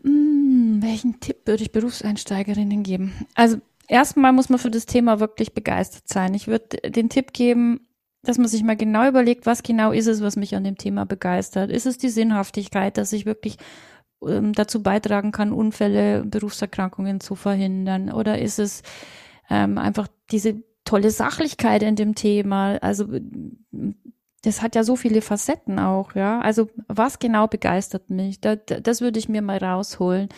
[0.04, 3.28] Hm, welchen Tipp würde ich Berufseinsteigerinnen geben?
[3.36, 3.58] Also
[3.92, 6.34] erstmal muss man für das Thema wirklich begeistert sein.
[6.34, 7.88] Ich würde den Tipp geben,
[8.24, 11.06] dass man sich mal genau überlegt, was genau ist es, was mich an dem Thema
[11.06, 11.70] begeistert.
[11.70, 13.58] Ist es die Sinnhaftigkeit, dass ich wirklich
[14.26, 18.12] ähm, dazu beitragen kann, Unfälle, Berufserkrankungen zu verhindern?
[18.12, 18.82] Oder ist es
[19.50, 22.78] ähm, einfach diese tolle Sachlichkeit in dem Thema?
[22.82, 23.08] Also
[24.44, 26.40] das hat ja so viele Facetten auch, ja.
[26.40, 28.40] Also was genau begeistert mich?
[28.40, 30.30] Das, das würde ich mir mal rausholen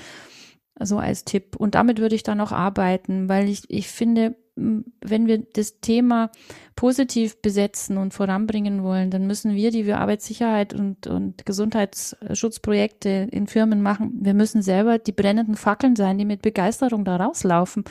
[0.79, 1.55] so als Tipp.
[1.55, 6.29] Und damit würde ich dann auch arbeiten, weil ich, ich finde, wenn wir das Thema
[6.75, 13.47] positiv besetzen und voranbringen wollen, dann müssen wir, die wir Arbeitssicherheit und, und Gesundheitsschutzprojekte in
[13.47, 17.83] Firmen machen, wir müssen selber die brennenden Fackeln sein, die mit Begeisterung da rauslaufen.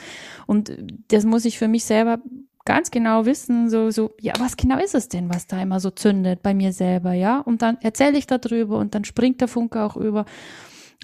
[0.47, 0.71] Und
[1.09, 2.19] das muss ich für mich selber
[2.65, 5.89] ganz genau wissen, so, so, ja, was genau ist es denn, was da immer so
[5.89, 7.39] zündet bei mir selber, ja?
[7.39, 10.25] Und dann erzähle ich darüber und dann springt der Funke auch über.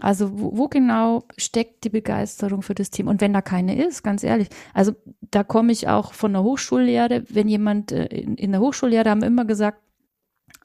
[0.02, 3.08] Also wo, wo, genau steckt die Begeisterung für das Team?
[3.08, 4.94] Und wenn da keine ist, ganz ehrlich, also
[5.32, 7.24] da komme ich auch von der Hochschullehre.
[7.30, 9.82] Wenn jemand äh, in, in der Hochschullehre haben immer gesagt,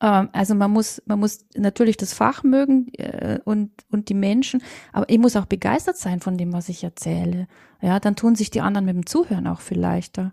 [0.01, 4.63] äh, also man muss, man muss natürlich das Fach mögen äh, und und die Menschen,
[4.93, 7.49] aber ich muss auch begeistert sein von dem, was ich erzähle.
[7.81, 10.33] Ja, dann tun sich die anderen mit dem Zuhören auch viel leichter.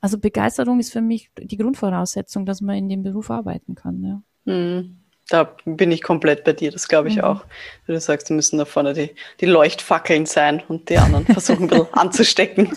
[0.00, 4.02] Also Begeisterung ist für mich die Grundvoraussetzung, dass man in dem Beruf arbeiten kann.
[4.02, 4.22] Ja.
[4.46, 4.99] Hm
[5.30, 7.22] da bin ich komplett bei dir, das glaube ich mhm.
[7.22, 7.44] auch.
[7.86, 11.88] Du sagst, müssen da vorne die, die Leuchtfackeln sein und die anderen versuchen ein bisschen
[11.94, 12.76] anzustecken.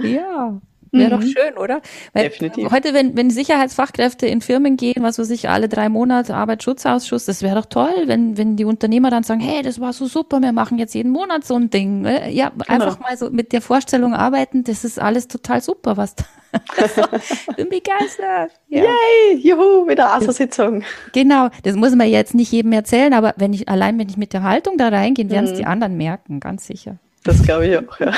[0.00, 0.60] Ja,
[0.94, 1.20] wäre mhm.
[1.20, 1.80] doch schön, oder?
[2.12, 2.70] Weil Definitiv.
[2.70, 7.42] Heute, wenn, wenn Sicherheitsfachkräfte in Firmen gehen, was weiß ich, alle drei Monate Arbeitsschutzausschuss, das
[7.42, 10.52] wäre doch toll, wenn, wenn die Unternehmer dann sagen, hey, das war so super, wir
[10.52, 12.02] machen jetzt jeden Monat so ein Ding.
[12.02, 12.30] Ne?
[12.32, 12.64] Ja, genau.
[12.68, 16.24] einfach mal so mit der Vorstellung arbeiten, das ist alles total super, was da
[17.56, 18.52] bin begeistert.
[18.68, 18.84] Ja.
[18.84, 20.82] Yay, juhu, wieder ASA-Sitzung.
[21.12, 24.32] Genau, das muss man jetzt nicht jedem erzählen, aber wenn ich, allein wenn ich mit
[24.32, 25.56] der Haltung da reingehe, werden es mhm.
[25.56, 26.98] die anderen merken, ganz sicher.
[27.24, 28.12] Das glaube ich auch, ja.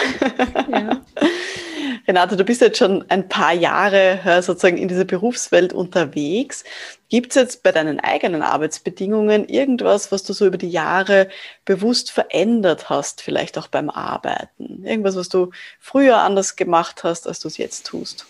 [0.71, 1.01] ja.
[2.07, 6.65] Renate, du bist jetzt schon ein paar Jahre sozusagen in dieser Berufswelt unterwegs.
[7.09, 11.29] Gibt es jetzt bei deinen eigenen Arbeitsbedingungen irgendwas, was du so über die Jahre
[11.65, 14.85] bewusst verändert hast, vielleicht auch beim Arbeiten?
[14.85, 18.27] Irgendwas, was du früher anders gemacht hast, als du es jetzt tust?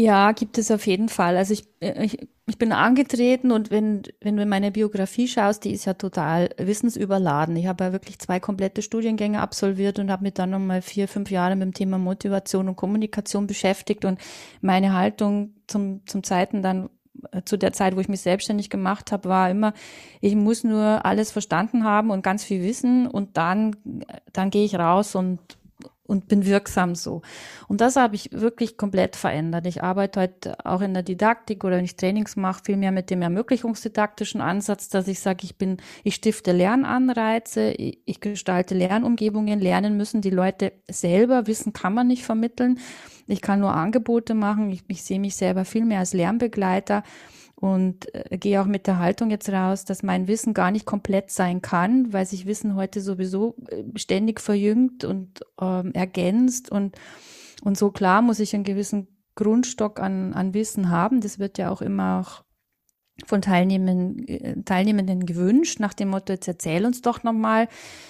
[0.00, 1.36] Ja, gibt es auf jeden Fall.
[1.36, 5.72] Also ich, äh, ich, ich bin angetreten und wenn, wenn du meine Biografie schaust, die
[5.72, 7.54] ist ja total wissensüberladen.
[7.56, 11.30] Ich habe ja wirklich zwei komplette Studiengänge absolviert und habe mich dann nochmal vier, fünf
[11.30, 14.18] Jahre mit dem Thema Motivation und Kommunikation beschäftigt und
[14.62, 16.88] meine Haltung zum, zum Zeiten dann
[17.32, 19.74] äh, zu der Zeit, wo ich mich selbstständig gemacht habe, war immer,
[20.22, 23.76] ich muss nur alles verstanden haben und ganz viel wissen und dann,
[24.32, 25.40] dann gehe ich raus und
[26.10, 27.22] und bin wirksam so.
[27.68, 29.64] Und das habe ich wirklich komplett verändert.
[29.66, 33.10] Ich arbeite heute auch in der Didaktik oder wenn ich Trainings mache, viel mehr mit
[33.10, 39.96] dem ermöglichungsdidaktischen Ansatz, dass ich sage, ich bin, ich stifte Lernanreize, ich gestalte Lernumgebungen, lernen
[39.96, 42.80] müssen die Leute selber, Wissen kann man nicht vermitteln.
[43.28, 44.70] Ich kann nur Angebote machen.
[44.70, 47.04] Ich, ich sehe mich selber viel mehr als Lernbegleiter
[47.60, 51.30] und äh, gehe auch mit der Haltung jetzt raus, dass mein Wissen gar nicht komplett
[51.30, 56.96] sein kann, weil sich Wissen heute sowieso äh, ständig verjüngt und ähm, ergänzt und
[57.62, 61.20] und so klar muss ich einen gewissen Grundstock an, an Wissen haben.
[61.20, 62.44] Das wird ja auch immer auch
[63.26, 67.68] von Teilnehmenden, äh, Teilnehmenden gewünscht, nach dem Motto, jetzt erzähl uns doch nochmal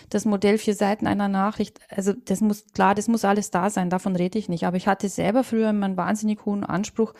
[0.08, 1.80] das Modell vier Seiten einer Nachricht.
[1.88, 4.64] Also das muss, klar, das muss alles da sein, davon rede ich nicht.
[4.64, 7.12] Aber ich hatte selber früher immer einen wahnsinnig hohen Anspruch,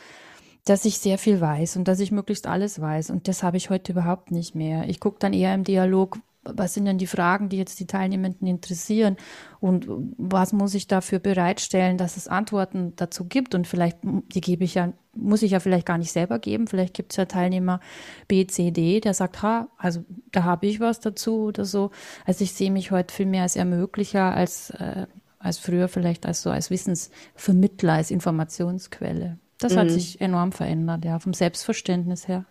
[0.65, 3.09] dass ich sehr viel weiß und dass ich möglichst alles weiß.
[3.09, 4.87] Und das habe ich heute überhaupt nicht mehr.
[4.89, 8.47] Ich gucke dann eher im Dialog, was sind denn die Fragen, die jetzt die Teilnehmenden
[8.47, 9.17] interessieren
[9.59, 9.85] und
[10.17, 14.73] was muss ich dafür bereitstellen, dass es Antworten dazu gibt und vielleicht, die gebe ich
[14.73, 17.79] ja, muss ich ja vielleicht gar nicht selber geben, vielleicht gibt es ja Teilnehmer
[18.27, 21.91] B, C, D, der sagt, ha, also da habe ich was dazu oder so.
[22.25, 25.05] Also ich sehe mich heute viel mehr als Ermöglicher, als, äh,
[25.37, 29.37] als früher vielleicht als so als Wissensvermittler, als Informationsquelle.
[29.61, 29.77] Das mhm.
[29.77, 32.45] hat sich enorm verändert, ja, vom Selbstverständnis her.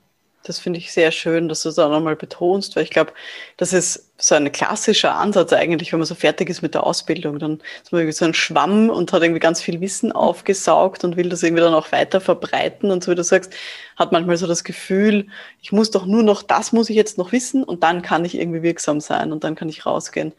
[0.45, 3.13] Das finde ich sehr schön, dass du es auch nochmal betonst, weil ich glaube,
[3.59, 7.39] das ist so ein klassischer Ansatz eigentlich, wenn man so fertig ist mit der Ausbildung.
[7.39, 11.17] Dann ist man irgendwie so ein Schwamm und hat irgendwie ganz viel Wissen aufgesaugt und
[11.17, 12.91] will das irgendwie dann auch weiter verbreiten.
[12.91, 13.53] Und so wie du sagst,
[13.97, 15.27] hat manchmal so das Gefühl,
[15.63, 18.37] ich muss doch nur noch, das muss ich jetzt noch wissen und dann kann ich
[18.37, 20.33] irgendwie wirksam sein und dann kann ich rausgehen.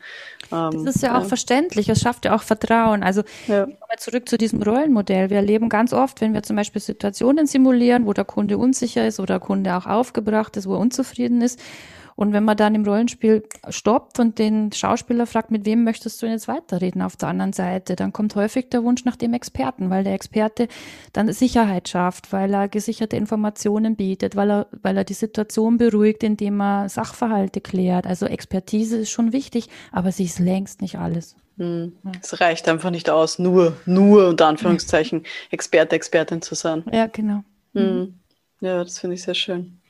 [0.51, 1.27] Ähm, das ist ja auch ja.
[1.27, 3.03] verständlich, es schafft ja auch Vertrauen.
[3.03, 3.67] Also ja.
[3.97, 5.29] zurück zu diesem Rollenmodell.
[5.29, 9.19] Wir erleben ganz oft, wenn wir zum Beispiel Situationen simulieren, wo der Kunde unsicher ist
[9.19, 11.59] oder der Kunde auch aufgebracht ist, wo er unzufrieden ist.
[12.15, 16.27] Und wenn man dann im Rollenspiel stoppt und den Schauspieler fragt, mit wem möchtest du
[16.27, 20.03] jetzt weiterreden auf der anderen Seite, dann kommt häufig der Wunsch nach dem Experten, weil
[20.03, 20.67] der Experte
[21.13, 26.23] dann Sicherheit schafft, weil er gesicherte Informationen bietet, weil er, weil er die Situation beruhigt,
[26.23, 28.05] indem er Sachverhalte klärt.
[28.05, 31.35] Also Expertise ist schon wichtig, aber sie ist längst nicht alles.
[31.57, 31.93] Hm.
[32.21, 36.83] Es reicht einfach nicht aus, nur, nur unter Anführungszeichen Experte, Expertin zu sein.
[36.91, 37.43] Ja, genau.
[37.73, 38.15] Hm.
[38.61, 39.80] Ja, das finde ich sehr schön.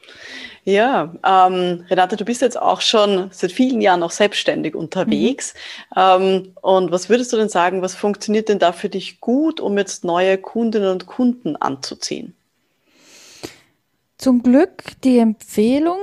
[0.63, 5.55] Ja, ähm, Renate, du bist jetzt auch schon seit vielen Jahren auch selbstständig unterwegs.
[5.95, 6.01] Mhm.
[6.01, 9.77] Ähm, und was würdest du denn sagen, was funktioniert denn da für dich gut, um
[9.77, 12.35] jetzt neue Kundinnen und Kunden anzuziehen?
[14.17, 15.97] Zum Glück die Empfehlung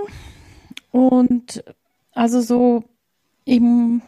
[0.91, 1.63] und
[2.13, 2.83] also so
[3.45, 4.03] im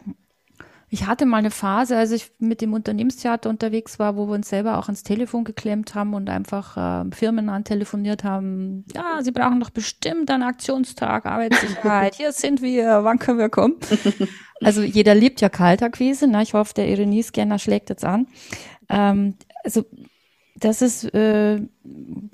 [0.93, 4.49] ich hatte mal eine Phase, als ich mit dem Unternehmenstheater unterwegs war, wo wir uns
[4.49, 8.85] selber auch ans Telefon geklemmt haben und einfach äh, Firmen antelefoniert haben.
[8.93, 12.15] Ja, sie brauchen doch bestimmt einen Aktionstag, Arbeitssicherheit.
[12.17, 13.77] Hier sind wir, wann können wir kommen?
[14.63, 16.27] Also jeder liebt ja Kaltakquise.
[16.27, 16.43] Ne?
[16.43, 18.27] Ich hoffe, der Ironie-Scanner schlägt jetzt an.
[18.91, 19.87] Ähm, also
[20.55, 21.63] das ist, äh,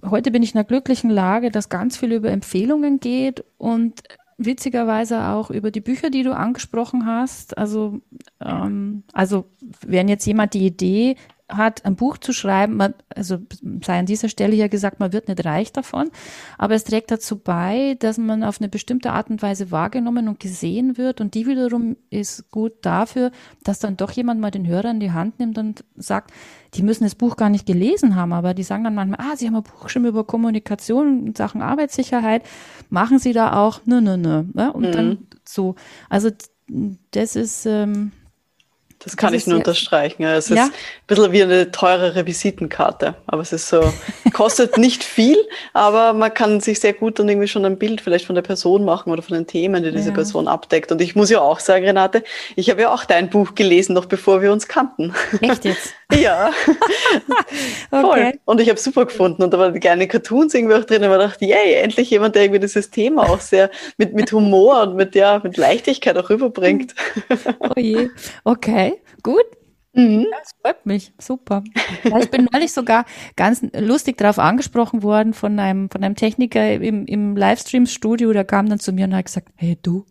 [0.04, 4.02] heute bin ich in einer glücklichen Lage, dass ganz viel über Empfehlungen geht und
[4.38, 7.56] witzigerweise auch über die Bücher, die du angesprochen hast.
[7.56, 8.00] Also,
[8.40, 9.46] ähm, also
[9.80, 11.16] wenn jetzt jemand die Idee
[11.48, 13.38] hat, ein Buch zu schreiben, man, also
[13.84, 16.10] sei an dieser Stelle hier gesagt, man wird nicht reich davon,
[16.58, 20.40] aber es trägt dazu bei, dass man auf eine bestimmte Art und Weise wahrgenommen und
[20.40, 23.30] gesehen wird und die wiederum ist gut dafür,
[23.62, 26.32] dass dann doch jemand mal den Hörer in die Hand nimmt und sagt,
[26.74, 29.46] die müssen das Buch gar nicht gelesen haben, aber die sagen dann manchmal, ah, sie
[29.46, 32.42] haben ein Buch geschrieben über Kommunikation in Sachen Arbeitssicherheit,
[32.90, 34.72] machen sie da auch, nö, nö, nö, ne?
[34.72, 34.92] und mhm.
[34.92, 35.76] dann so,
[36.10, 36.30] also
[37.12, 38.10] das ist, ähm,
[39.06, 40.24] das kann das ich nur unterstreichen.
[40.24, 40.64] Es ja?
[40.64, 40.72] ist ein
[41.06, 43.14] bisschen wie eine teurere Visitenkarte.
[43.28, 43.80] Aber es ist so,
[44.32, 45.36] kostet nicht viel,
[45.72, 48.84] aber man kann sich sehr gut dann irgendwie schon ein Bild vielleicht von der Person
[48.84, 50.14] machen oder von den Themen, die diese ja.
[50.14, 50.90] Person abdeckt.
[50.90, 52.24] Und ich muss ja auch sagen, Renate,
[52.56, 55.14] ich habe ja auch dein Buch gelesen, noch bevor wir uns kannten.
[55.40, 55.94] Echt jetzt?
[56.12, 56.50] ja.
[57.92, 58.02] okay.
[58.02, 58.32] Voll.
[58.44, 59.44] Und ich habe super gefunden.
[59.44, 61.04] Und da waren kleine Cartoons irgendwie auch drin.
[61.04, 64.82] Und man dachte, yay, endlich jemand, der irgendwie dieses Thema auch sehr mit, mit Humor
[64.82, 66.92] und mit, ja, mit Leichtigkeit auch rüberbringt.
[67.60, 68.08] oh je.
[68.42, 68.95] Okay.
[69.26, 69.44] Gut.
[69.92, 70.26] Mhm.
[70.30, 71.12] Das freut mich.
[71.18, 71.64] Super.
[72.04, 77.06] Ich bin neulich sogar ganz lustig darauf angesprochen worden von einem, von einem Techniker im,
[77.06, 78.32] im Livestream-Studio.
[78.32, 80.04] Der kam dann zu mir und hat gesagt, hey du,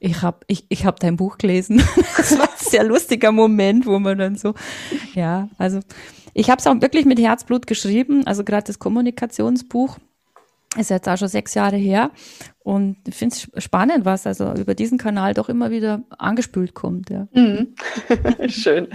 [0.00, 1.80] ich habe ich, ich hab dein Buch gelesen.
[2.16, 4.54] Das war ein sehr lustiger Moment, wo man dann so,
[5.14, 5.78] ja, also
[6.34, 9.98] ich habe es auch wirklich mit Herzblut geschrieben, also gerade das Kommunikationsbuch
[10.76, 12.10] ist jetzt auch schon sechs Jahre her
[12.60, 17.10] und ich finde es spannend, was also über diesen Kanal doch immer wieder angespült kommt.
[17.10, 17.28] Ja.
[17.32, 17.74] Mhm.
[18.48, 18.88] Schön.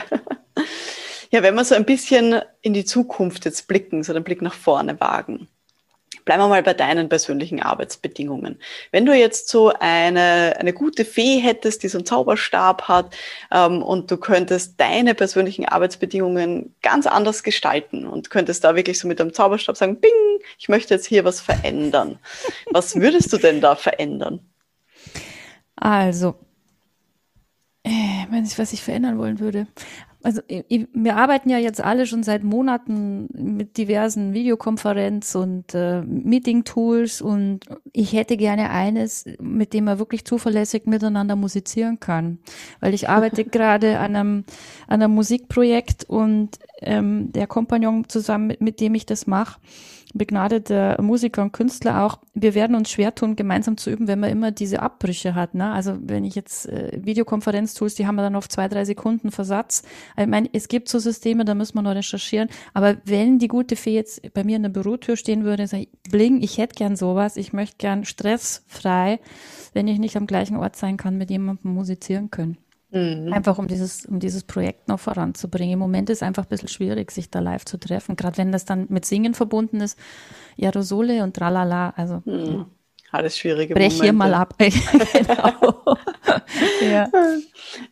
[1.32, 4.54] Ja, wenn wir so ein bisschen in die Zukunft jetzt blicken, so den Blick nach
[4.54, 5.48] vorne wagen.
[6.28, 8.60] Bleiben wir mal bei deinen persönlichen Arbeitsbedingungen.
[8.92, 13.16] Wenn du jetzt so eine, eine gute Fee hättest, die so einen Zauberstab hat
[13.50, 19.08] ähm, und du könntest deine persönlichen Arbeitsbedingungen ganz anders gestalten und könntest da wirklich so
[19.08, 20.12] mit einem Zauberstab sagen, bing,
[20.60, 22.20] ich möchte jetzt hier was verändern.
[22.72, 24.42] Was würdest du denn da verändern?
[25.78, 26.36] Also,
[27.84, 29.66] äh, wenn ich, was ich verändern wollen würde
[30.28, 37.22] also wir arbeiten ja jetzt alle schon seit Monaten mit diversen Videokonferenz- und äh, Meeting-Tools
[37.22, 37.62] und
[37.94, 42.40] ich hätte gerne eines, mit dem man wirklich zuverlässig miteinander musizieren kann.
[42.82, 44.44] Weil ich arbeite gerade an einem,
[44.88, 49.60] an einem Musikprojekt und ähm, der Kompagnon zusammen, mit, mit dem ich das mache,
[50.14, 54.30] begnadeter Musiker und Künstler auch, wir werden uns schwer tun, gemeinsam zu üben, wenn man
[54.30, 55.54] immer diese Abbrüche hat.
[55.54, 55.72] Ne?
[55.72, 59.84] Also wenn ich jetzt äh, Videokonferenz-Tools, die haben wir dann auf zwei, drei Sekunden Versatz.
[60.18, 62.50] Ich meine, es gibt so Systeme, da muss man noch recherchieren.
[62.74, 66.12] Aber wenn die gute Fee jetzt bei mir in der Bürotür stehen würde, sage ich,
[66.12, 69.20] bling, ich hätte gern sowas, ich möchte gern stressfrei,
[69.74, 72.58] wenn ich nicht am gleichen Ort sein kann, mit jemandem musizieren können.
[72.92, 73.34] Mhm.
[73.34, 75.74] Einfach um dieses, um dieses Projekt noch voranzubringen.
[75.74, 78.16] Im Moment ist einfach ein bisschen schwierig, sich da live zu treffen.
[78.16, 80.00] Gerade wenn das dann mit Singen verbunden ist.
[80.60, 81.94] Aerosole und tralala.
[81.98, 82.22] Also.
[82.26, 82.66] Mhm.
[83.12, 84.04] Alles schwierige Brech Momente.
[84.04, 84.56] hier mal ab.
[84.60, 85.98] genau.
[86.82, 87.10] ja.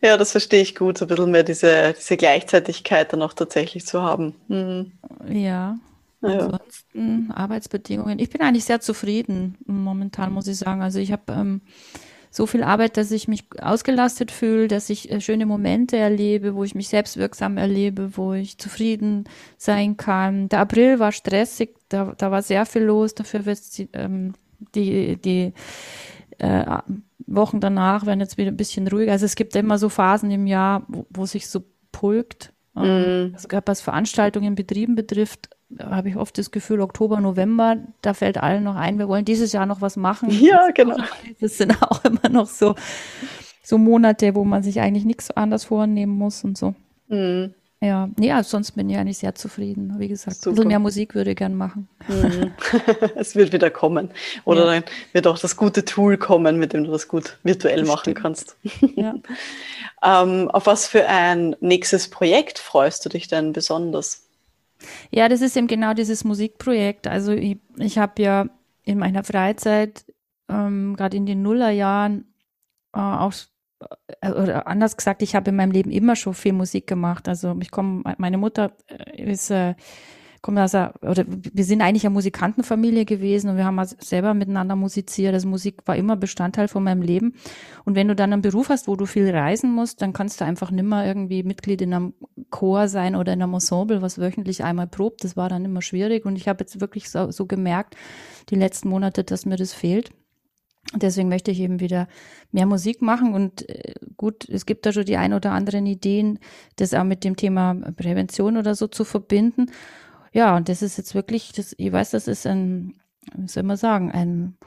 [0.02, 3.86] ja, das verstehe ich gut, so ein bisschen mehr diese, diese Gleichzeitigkeit dann auch tatsächlich
[3.86, 4.34] zu haben.
[4.48, 4.92] Mhm.
[5.28, 5.78] Ja.
[6.22, 6.28] Ja.
[6.30, 8.18] Ansonsten Arbeitsbedingungen.
[8.18, 10.82] Ich bin eigentlich sehr zufrieden momentan, muss ich sagen.
[10.82, 11.60] Also ich habe ähm,
[12.36, 16.64] so viel Arbeit, dass ich mich ausgelastet fühle, dass ich äh, schöne Momente erlebe, wo
[16.64, 19.24] ich mich selbstwirksam erlebe, wo ich zufrieden
[19.56, 20.50] sein kann.
[20.50, 23.58] Der April war stressig, da, da war sehr viel los, dafür wird
[23.94, 24.34] ähm,
[24.74, 25.54] die, die
[26.36, 26.78] äh,
[27.26, 29.12] Wochen danach werden jetzt wieder ein bisschen ruhiger.
[29.12, 32.52] Also es gibt immer so Phasen im Jahr, wo, wo sich so pulkt.
[32.74, 33.32] Mm.
[33.32, 35.48] Also gerade was Veranstaltungen in Betrieben betrifft,
[35.78, 39.52] habe ich oft das Gefühl, Oktober, November, da fällt allen noch ein, wir wollen dieses
[39.52, 40.30] Jahr noch was machen.
[40.30, 40.96] Ja, genau.
[41.40, 42.74] Das sind auch immer noch so,
[43.62, 46.74] so Monate, wo man sich eigentlich nichts anders vornehmen muss und so.
[47.08, 47.54] Mhm.
[47.80, 49.96] Ja, nee, also sonst bin ich eigentlich sehr zufrieden.
[49.98, 50.48] Wie gesagt, Super.
[50.48, 51.88] ein bisschen mehr Musik würde ich gern machen.
[52.08, 52.52] Mhm.
[53.16, 54.10] es wird wieder kommen.
[54.44, 54.80] Oder ja.
[54.80, 58.00] dann wird auch das gute Tool kommen, mit dem du das gut virtuell das machen
[58.00, 58.18] stimmt.
[58.18, 58.56] kannst.
[58.94, 59.14] Ja.
[60.02, 64.25] ähm, auf was für ein nächstes Projekt freust du dich denn besonders?
[65.10, 67.06] Ja, das ist eben genau dieses Musikprojekt.
[67.06, 68.46] Also ich, ich habe ja
[68.84, 70.04] in meiner Freizeit,
[70.48, 72.32] ähm, gerade in den Nullerjahren,
[72.94, 73.32] äh, auch
[74.20, 77.28] äh, oder anders gesagt, ich habe in meinem Leben immer schon viel Musik gemacht.
[77.28, 79.74] Also ich komme, meine Mutter äh, ist äh,
[80.46, 84.76] kommt aus einer, oder wir sind eigentlich eine Musikantenfamilie gewesen und wir haben selber miteinander
[84.76, 85.34] musiziert.
[85.34, 87.34] Also Musik war immer Bestandteil von meinem Leben.
[87.84, 90.44] Und wenn du dann einen Beruf hast, wo du viel reisen musst, dann kannst du
[90.44, 92.14] einfach nimmer irgendwie Mitglied in einem
[92.50, 95.24] Chor sein oder in einem Ensemble, was wöchentlich einmal probt.
[95.24, 96.24] Das war dann immer schwierig.
[96.24, 97.96] Und ich habe jetzt wirklich so, so gemerkt,
[98.48, 100.12] die letzten Monate, dass mir das fehlt.
[100.94, 102.06] Deswegen möchte ich eben wieder
[102.52, 106.38] mehr Musik machen und äh, gut, es gibt da schon die ein oder anderen Ideen,
[106.76, 109.66] das auch mit dem Thema Prävention oder so zu verbinden.
[110.36, 113.00] Ja, und das ist jetzt wirklich, das, ich weiß, das ist ein,
[113.34, 114.58] wie soll man sagen, ein,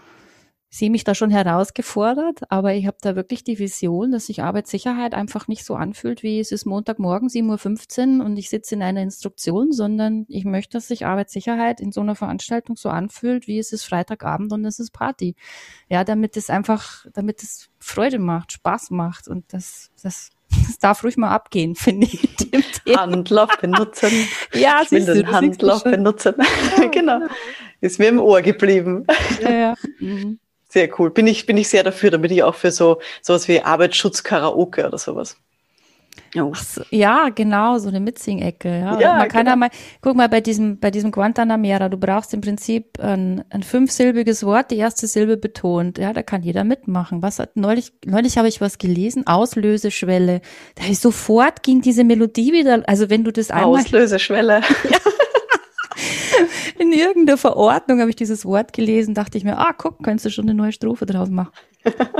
[0.71, 4.41] ich sehe mich da schon herausgefordert, aber ich habe da wirklich die Vision, dass sich
[4.41, 8.81] Arbeitssicherheit einfach nicht so anfühlt, wie es ist Montagmorgen 7.15 Uhr und ich sitze in
[8.81, 13.59] einer Instruktion, sondern ich möchte, dass sich Arbeitssicherheit in so einer Veranstaltung so anfühlt, wie
[13.59, 15.35] es ist Freitagabend und es ist Party.
[15.87, 21.03] Ja, damit es einfach, damit es Freude macht, Spaß macht und das, das das darf
[21.03, 22.29] ruhig mal abgehen, finde ich.
[22.95, 24.09] Handlauf benutzen.
[24.53, 26.35] Ja, ich will den Handlauf benutzen.
[26.77, 27.21] Ja, genau.
[27.81, 29.05] Ist mir im Ohr geblieben.
[29.41, 29.75] Ja, ja.
[29.99, 30.39] Mhm.
[30.67, 31.11] Sehr cool.
[31.11, 34.85] Bin ich, bin ich sehr dafür, damit ich auch für so sowas wie Arbeitsschutz Karaoke
[34.85, 35.37] oder sowas.
[36.53, 38.69] So, ja, genau, so eine Mitsing-Ecke.
[38.69, 38.99] Ja.
[38.99, 39.17] ja.
[39.17, 39.51] man kann genau.
[39.51, 39.69] ja mal,
[40.01, 44.71] guck mal, bei diesem, bei diesem Guantanamera, du brauchst im Prinzip ein, ein fünfsilbiges Wort,
[44.71, 45.97] die erste Silbe betont.
[45.97, 47.21] Ja, da kann jeder mitmachen.
[47.21, 50.41] Was hat, neulich, neulich habe ich was gelesen, Auslöseschwelle.
[50.75, 53.81] Da ist sofort ging diese Melodie wieder, also wenn du das einmal.
[53.81, 54.61] Auslöseschwelle.
[54.89, 54.98] Ja.
[56.79, 60.29] In irgendeiner Verordnung habe ich dieses Wort gelesen, dachte ich mir, ah, guck, könntest du
[60.31, 61.51] schon eine neue Strophe draus machen.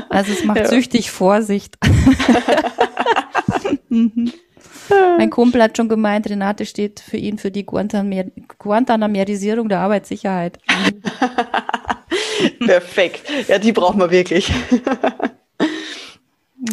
[0.09, 0.67] Also es macht ja.
[0.67, 1.77] süchtig Vorsicht.
[3.91, 4.31] Mhm.
[5.17, 8.25] Mein Kumpel hat schon gemeint, Renate steht für ihn für die Guantamer
[8.59, 10.59] Guantanamerisierung der Arbeitssicherheit.
[12.59, 13.23] Perfekt.
[13.47, 14.51] Ja, die brauchen wir wirklich.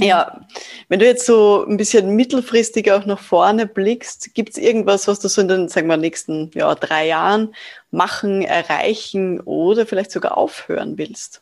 [0.01, 0.41] Ja,
[0.89, 5.21] wenn du jetzt so ein bisschen mittelfristig auch nach vorne blickst, gibt es irgendwas, was
[5.21, 7.55] du so in den, sagen wir, nächsten ja, drei Jahren
[7.91, 11.41] machen, erreichen oder vielleicht sogar aufhören willst?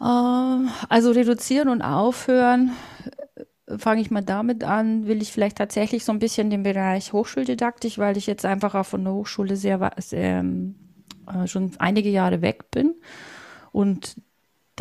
[0.00, 2.72] Ähm, also reduzieren und aufhören
[3.78, 7.98] fange ich mal damit an, will ich vielleicht tatsächlich so ein bisschen den Bereich Hochschuldidaktik,
[7.98, 10.74] weil ich jetzt einfach auch von der Hochschule sehr, sehr ähm,
[11.26, 12.94] äh, schon einige Jahre weg bin
[13.70, 14.16] und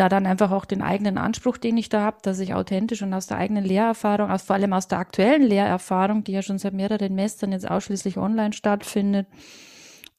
[0.02, 3.14] da dann einfach auch den eigenen Anspruch, den ich da habe, dass ich authentisch und
[3.14, 6.74] aus der eigenen Lehrerfahrung, aus, vor allem aus der aktuellen Lehrerfahrung, die ja schon seit
[6.74, 9.28] mehreren Semestern jetzt ausschließlich online stattfindet,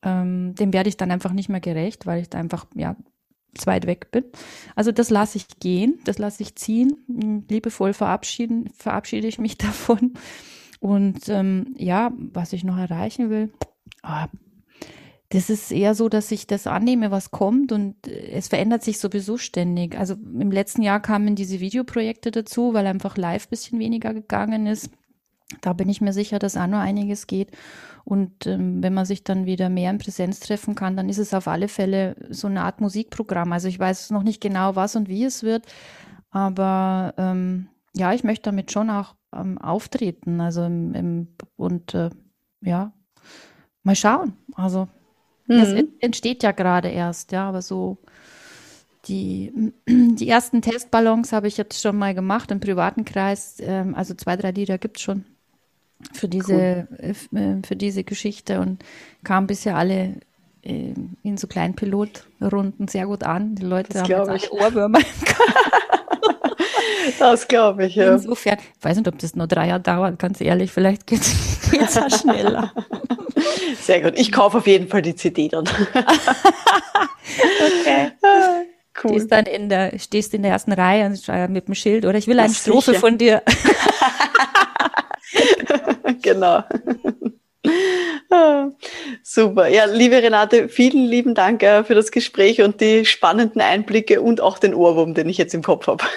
[0.05, 2.95] ähm, dem werde ich dann einfach nicht mehr gerecht, weil ich da einfach ja
[3.55, 4.25] zu weit weg bin.
[4.77, 6.97] Also das lasse ich gehen, das lasse ich ziehen.
[7.09, 10.15] Hm, liebevoll verabschieden, verabschiede ich mich davon.
[10.79, 13.53] Und ähm, ja, was ich noch erreichen will,
[14.05, 14.27] oh,
[15.33, 19.39] das ist eher so, dass ich das annehme, was kommt und es verändert sich sowieso
[19.39, 19.99] ständig.
[19.99, 24.91] Also im letzten Jahr kamen diese Videoprojekte dazu, weil einfach live bisschen weniger gegangen ist.
[25.63, 27.51] Da bin ich mir sicher, dass auch noch einiges geht.
[28.05, 31.33] Und ähm, wenn man sich dann wieder mehr in Präsenz treffen kann, dann ist es
[31.33, 33.53] auf alle Fälle so eine Art Musikprogramm.
[33.53, 35.65] Also ich weiß noch nicht genau, was und wie es wird,
[36.31, 40.43] aber ähm, ja, ich möchte damit schon auch ähm, auftreten.
[40.43, 42.11] Also im, im, und äh,
[42.61, 42.93] ja,
[43.83, 44.35] mal schauen.
[44.55, 44.89] Also
[45.47, 45.59] mhm.
[45.59, 47.99] das entsteht ja gerade erst, ja, aber so
[49.07, 53.57] die, die ersten Testballons habe ich jetzt schon mal gemacht im privaten Kreis.
[53.61, 55.25] Ähm, also zwei, drei Lieder gibt es schon
[56.13, 57.39] für diese, cool.
[57.39, 58.85] Äh, für diese Geschichte und
[59.25, 60.17] kam bisher alle
[60.63, 63.55] äh, in so kleinen Pilotrunden sehr gut an.
[63.55, 65.01] Die Leute das haben jetzt alle Ohrwürmer.
[67.19, 68.15] das glaube ich, ja.
[68.15, 71.95] Insofern, ich weiß nicht, ob das nur drei Jahre dauert, ganz ehrlich, vielleicht geht es
[71.95, 72.73] ja schneller.
[73.81, 74.15] Sehr gut.
[74.17, 75.65] Ich kaufe auf jeden Fall die CD dann.
[77.81, 78.13] okay.
[79.03, 79.13] Cool.
[79.13, 81.15] Stehst dann in der, stehst in der ersten Reihe
[81.49, 83.43] mit dem Schild oder ich will eine Strophe von dir.
[86.23, 86.63] genau.
[89.23, 89.69] Super.
[89.69, 94.41] Ja, liebe Renate, vielen lieben Dank äh, für das Gespräch und die spannenden Einblicke und
[94.41, 96.05] auch den Ohrwurm, den ich jetzt im Kopf habe.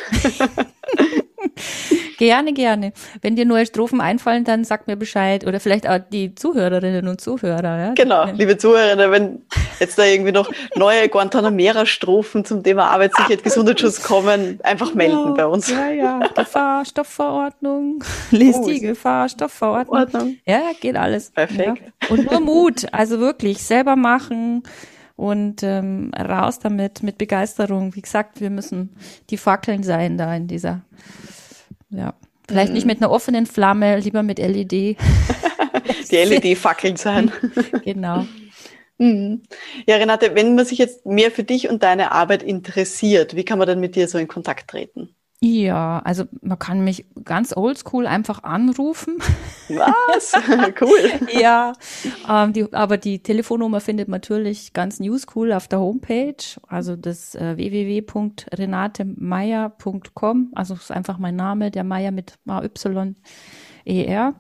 [2.17, 2.93] Gerne, gerne.
[3.21, 5.45] Wenn dir neue Strophen einfallen, dann sag mir Bescheid.
[5.45, 7.77] Oder vielleicht auch die Zuhörerinnen und Zuhörer.
[7.77, 7.93] Ja?
[7.93, 9.41] Genau, liebe Zuhörerinnen, wenn
[9.79, 15.69] jetzt da irgendwie noch neue Guantanamera-Strophen zum Thema Arbeitssicherheit, Gesundheitsschutz kommen, einfach melden bei uns.
[15.69, 16.19] Ja, ja.
[16.35, 18.03] Gefahrstoffverordnung.
[18.31, 19.95] Lies oh, die Gefahrstoffverordnung.
[19.99, 20.37] Ordnung.
[20.45, 21.31] Ja, geht alles.
[21.31, 21.81] Perfekt.
[22.03, 22.09] Ja.
[22.09, 22.85] Und nur Mut.
[22.91, 24.63] Also wirklich selber machen
[25.15, 27.95] und ähm, raus damit mit Begeisterung.
[27.95, 28.95] Wie gesagt, wir müssen
[29.29, 30.81] die Fackeln sein da in dieser
[31.97, 32.13] ja.
[32.47, 32.75] Vielleicht mhm.
[32.75, 34.71] nicht mit einer offenen Flamme, lieber mit LED.
[36.11, 37.31] Die LED-Fackeln sein.
[37.83, 38.27] genau.
[38.97, 39.43] Mhm.
[39.87, 43.57] Ja, Renate, wenn man sich jetzt mehr für dich und deine Arbeit interessiert, wie kann
[43.57, 45.14] man dann mit dir so in Kontakt treten?
[45.47, 49.19] Ja, also man kann mich ganz oldschool einfach anrufen.
[49.69, 50.33] Was?
[50.81, 51.11] cool.
[51.39, 51.73] ja,
[52.27, 56.33] ähm, die, aber die Telefonnummer findet man natürlich ganz newscool auf der Homepage,
[56.67, 64.33] also das äh, www.renatemeier.com, also ist einfach mein Name, der Meier mit A-Y-E-R.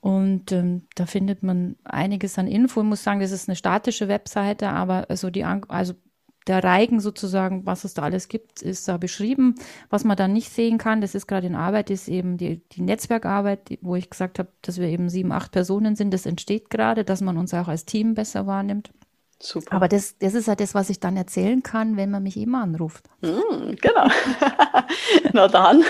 [0.00, 2.80] Und ähm, da findet man einiges an Info.
[2.80, 5.94] Ich muss sagen, das ist eine statische Webseite, aber also die, also
[6.46, 9.54] der Reigen sozusagen, was es da alles gibt, ist da beschrieben.
[9.88, 12.82] Was man da nicht sehen kann, das ist gerade in Arbeit, ist eben die, die
[12.82, 16.12] Netzwerkarbeit, wo ich gesagt habe, dass wir eben sieben, acht Personen sind.
[16.12, 18.90] Das entsteht gerade, dass man uns auch als Team besser wahrnimmt.
[19.40, 19.74] Super.
[19.74, 22.62] Aber das, das ist ja das, was ich dann erzählen kann, wenn man mich immer
[22.62, 23.08] anruft.
[23.20, 24.08] Mm, genau.
[25.32, 25.84] Na dann.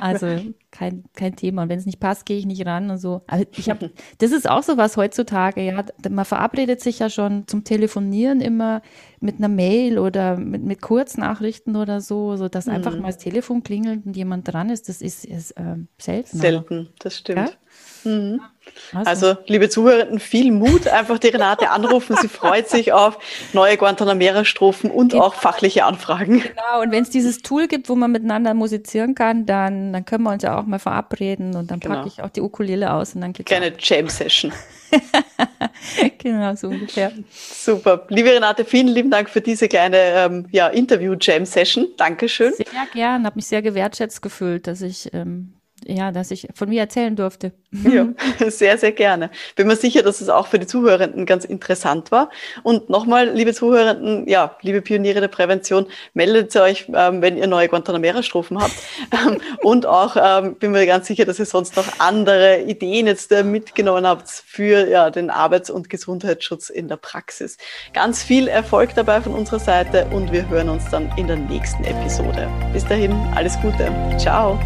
[0.00, 0.26] also
[0.70, 1.62] kein, kein Thema.
[1.62, 3.22] Und wenn es nicht passt, gehe ich nicht ran und so.
[3.26, 5.84] Also ich habe, das ist auch so was heutzutage, ja.
[6.08, 8.82] Man verabredet sich ja schon zum Telefonieren immer
[9.20, 12.70] mit einer Mail oder mit, mit Kurznachrichten oder so, so dass mm.
[12.70, 14.88] einfach mal das Telefon klingelt und jemand dran ist.
[14.88, 16.38] Das ist, ist äh, selten.
[16.38, 17.38] Selten, das stimmt.
[17.38, 17.50] Ja?
[18.06, 18.40] Mhm.
[18.92, 19.26] Also.
[19.28, 22.16] also, liebe Zuhörenden, viel Mut, einfach die Renate anrufen.
[22.20, 23.18] Sie freut sich auf
[23.52, 25.24] neue Guantanamera-Strophen und genau.
[25.24, 26.40] auch fachliche Anfragen.
[26.40, 30.24] Genau, und wenn es dieses Tool gibt, wo man miteinander musizieren kann, dann, dann können
[30.24, 31.96] wir uns ja auch mal verabreden und dann genau.
[31.96, 34.52] packe ich auch die Ukulele aus und dann geht's Kleine Jam-Session.
[36.18, 37.12] genau, so ungefähr.
[37.32, 38.06] Super.
[38.08, 41.88] Liebe Renate, vielen lieben Dank für diese kleine ähm, ja, Interview-Jam-Session.
[41.96, 42.52] Dankeschön.
[42.54, 45.55] Sehr gern, habe mich sehr gewertschätzt gefühlt, dass ich ähm,
[45.88, 47.52] ja, dass ich von mir erzählen durfte.
[47.86, 48.08] Ja,
[48.48, 49.30] sehr, sehr gerne.
[49.54, 52.30] Bin mir sicher, dass es auch für die Zuhörenden ganz interessant war.
[52.62, 57.68] Und nochmal, liebe Zuhörenden, ja, liebe Pioniere der Prävention, meldet euch, ähm, wenn ihr neue
[57.68, 58.74] Guantanamera-Strophen habt.
[59.12, 63.30] Ähm, und auch ähm, bin mir ganz sicher, dass ihr sonst noch andere Ideen jetzt
[63.32, 67.56] äh, mitgenommen habt für ja, den Arbeits- und Gesundheitsschutz in der Praxis.
[67.92, 71.84] Ganz viel Erfolg dabei von unserer Seite und wir hören uns dann in der nächsten
[71.84, 72.48] Episode.
[72.72, 73.92] Bis dahin, alles Gute.
[74.18, 74.58] Ciao.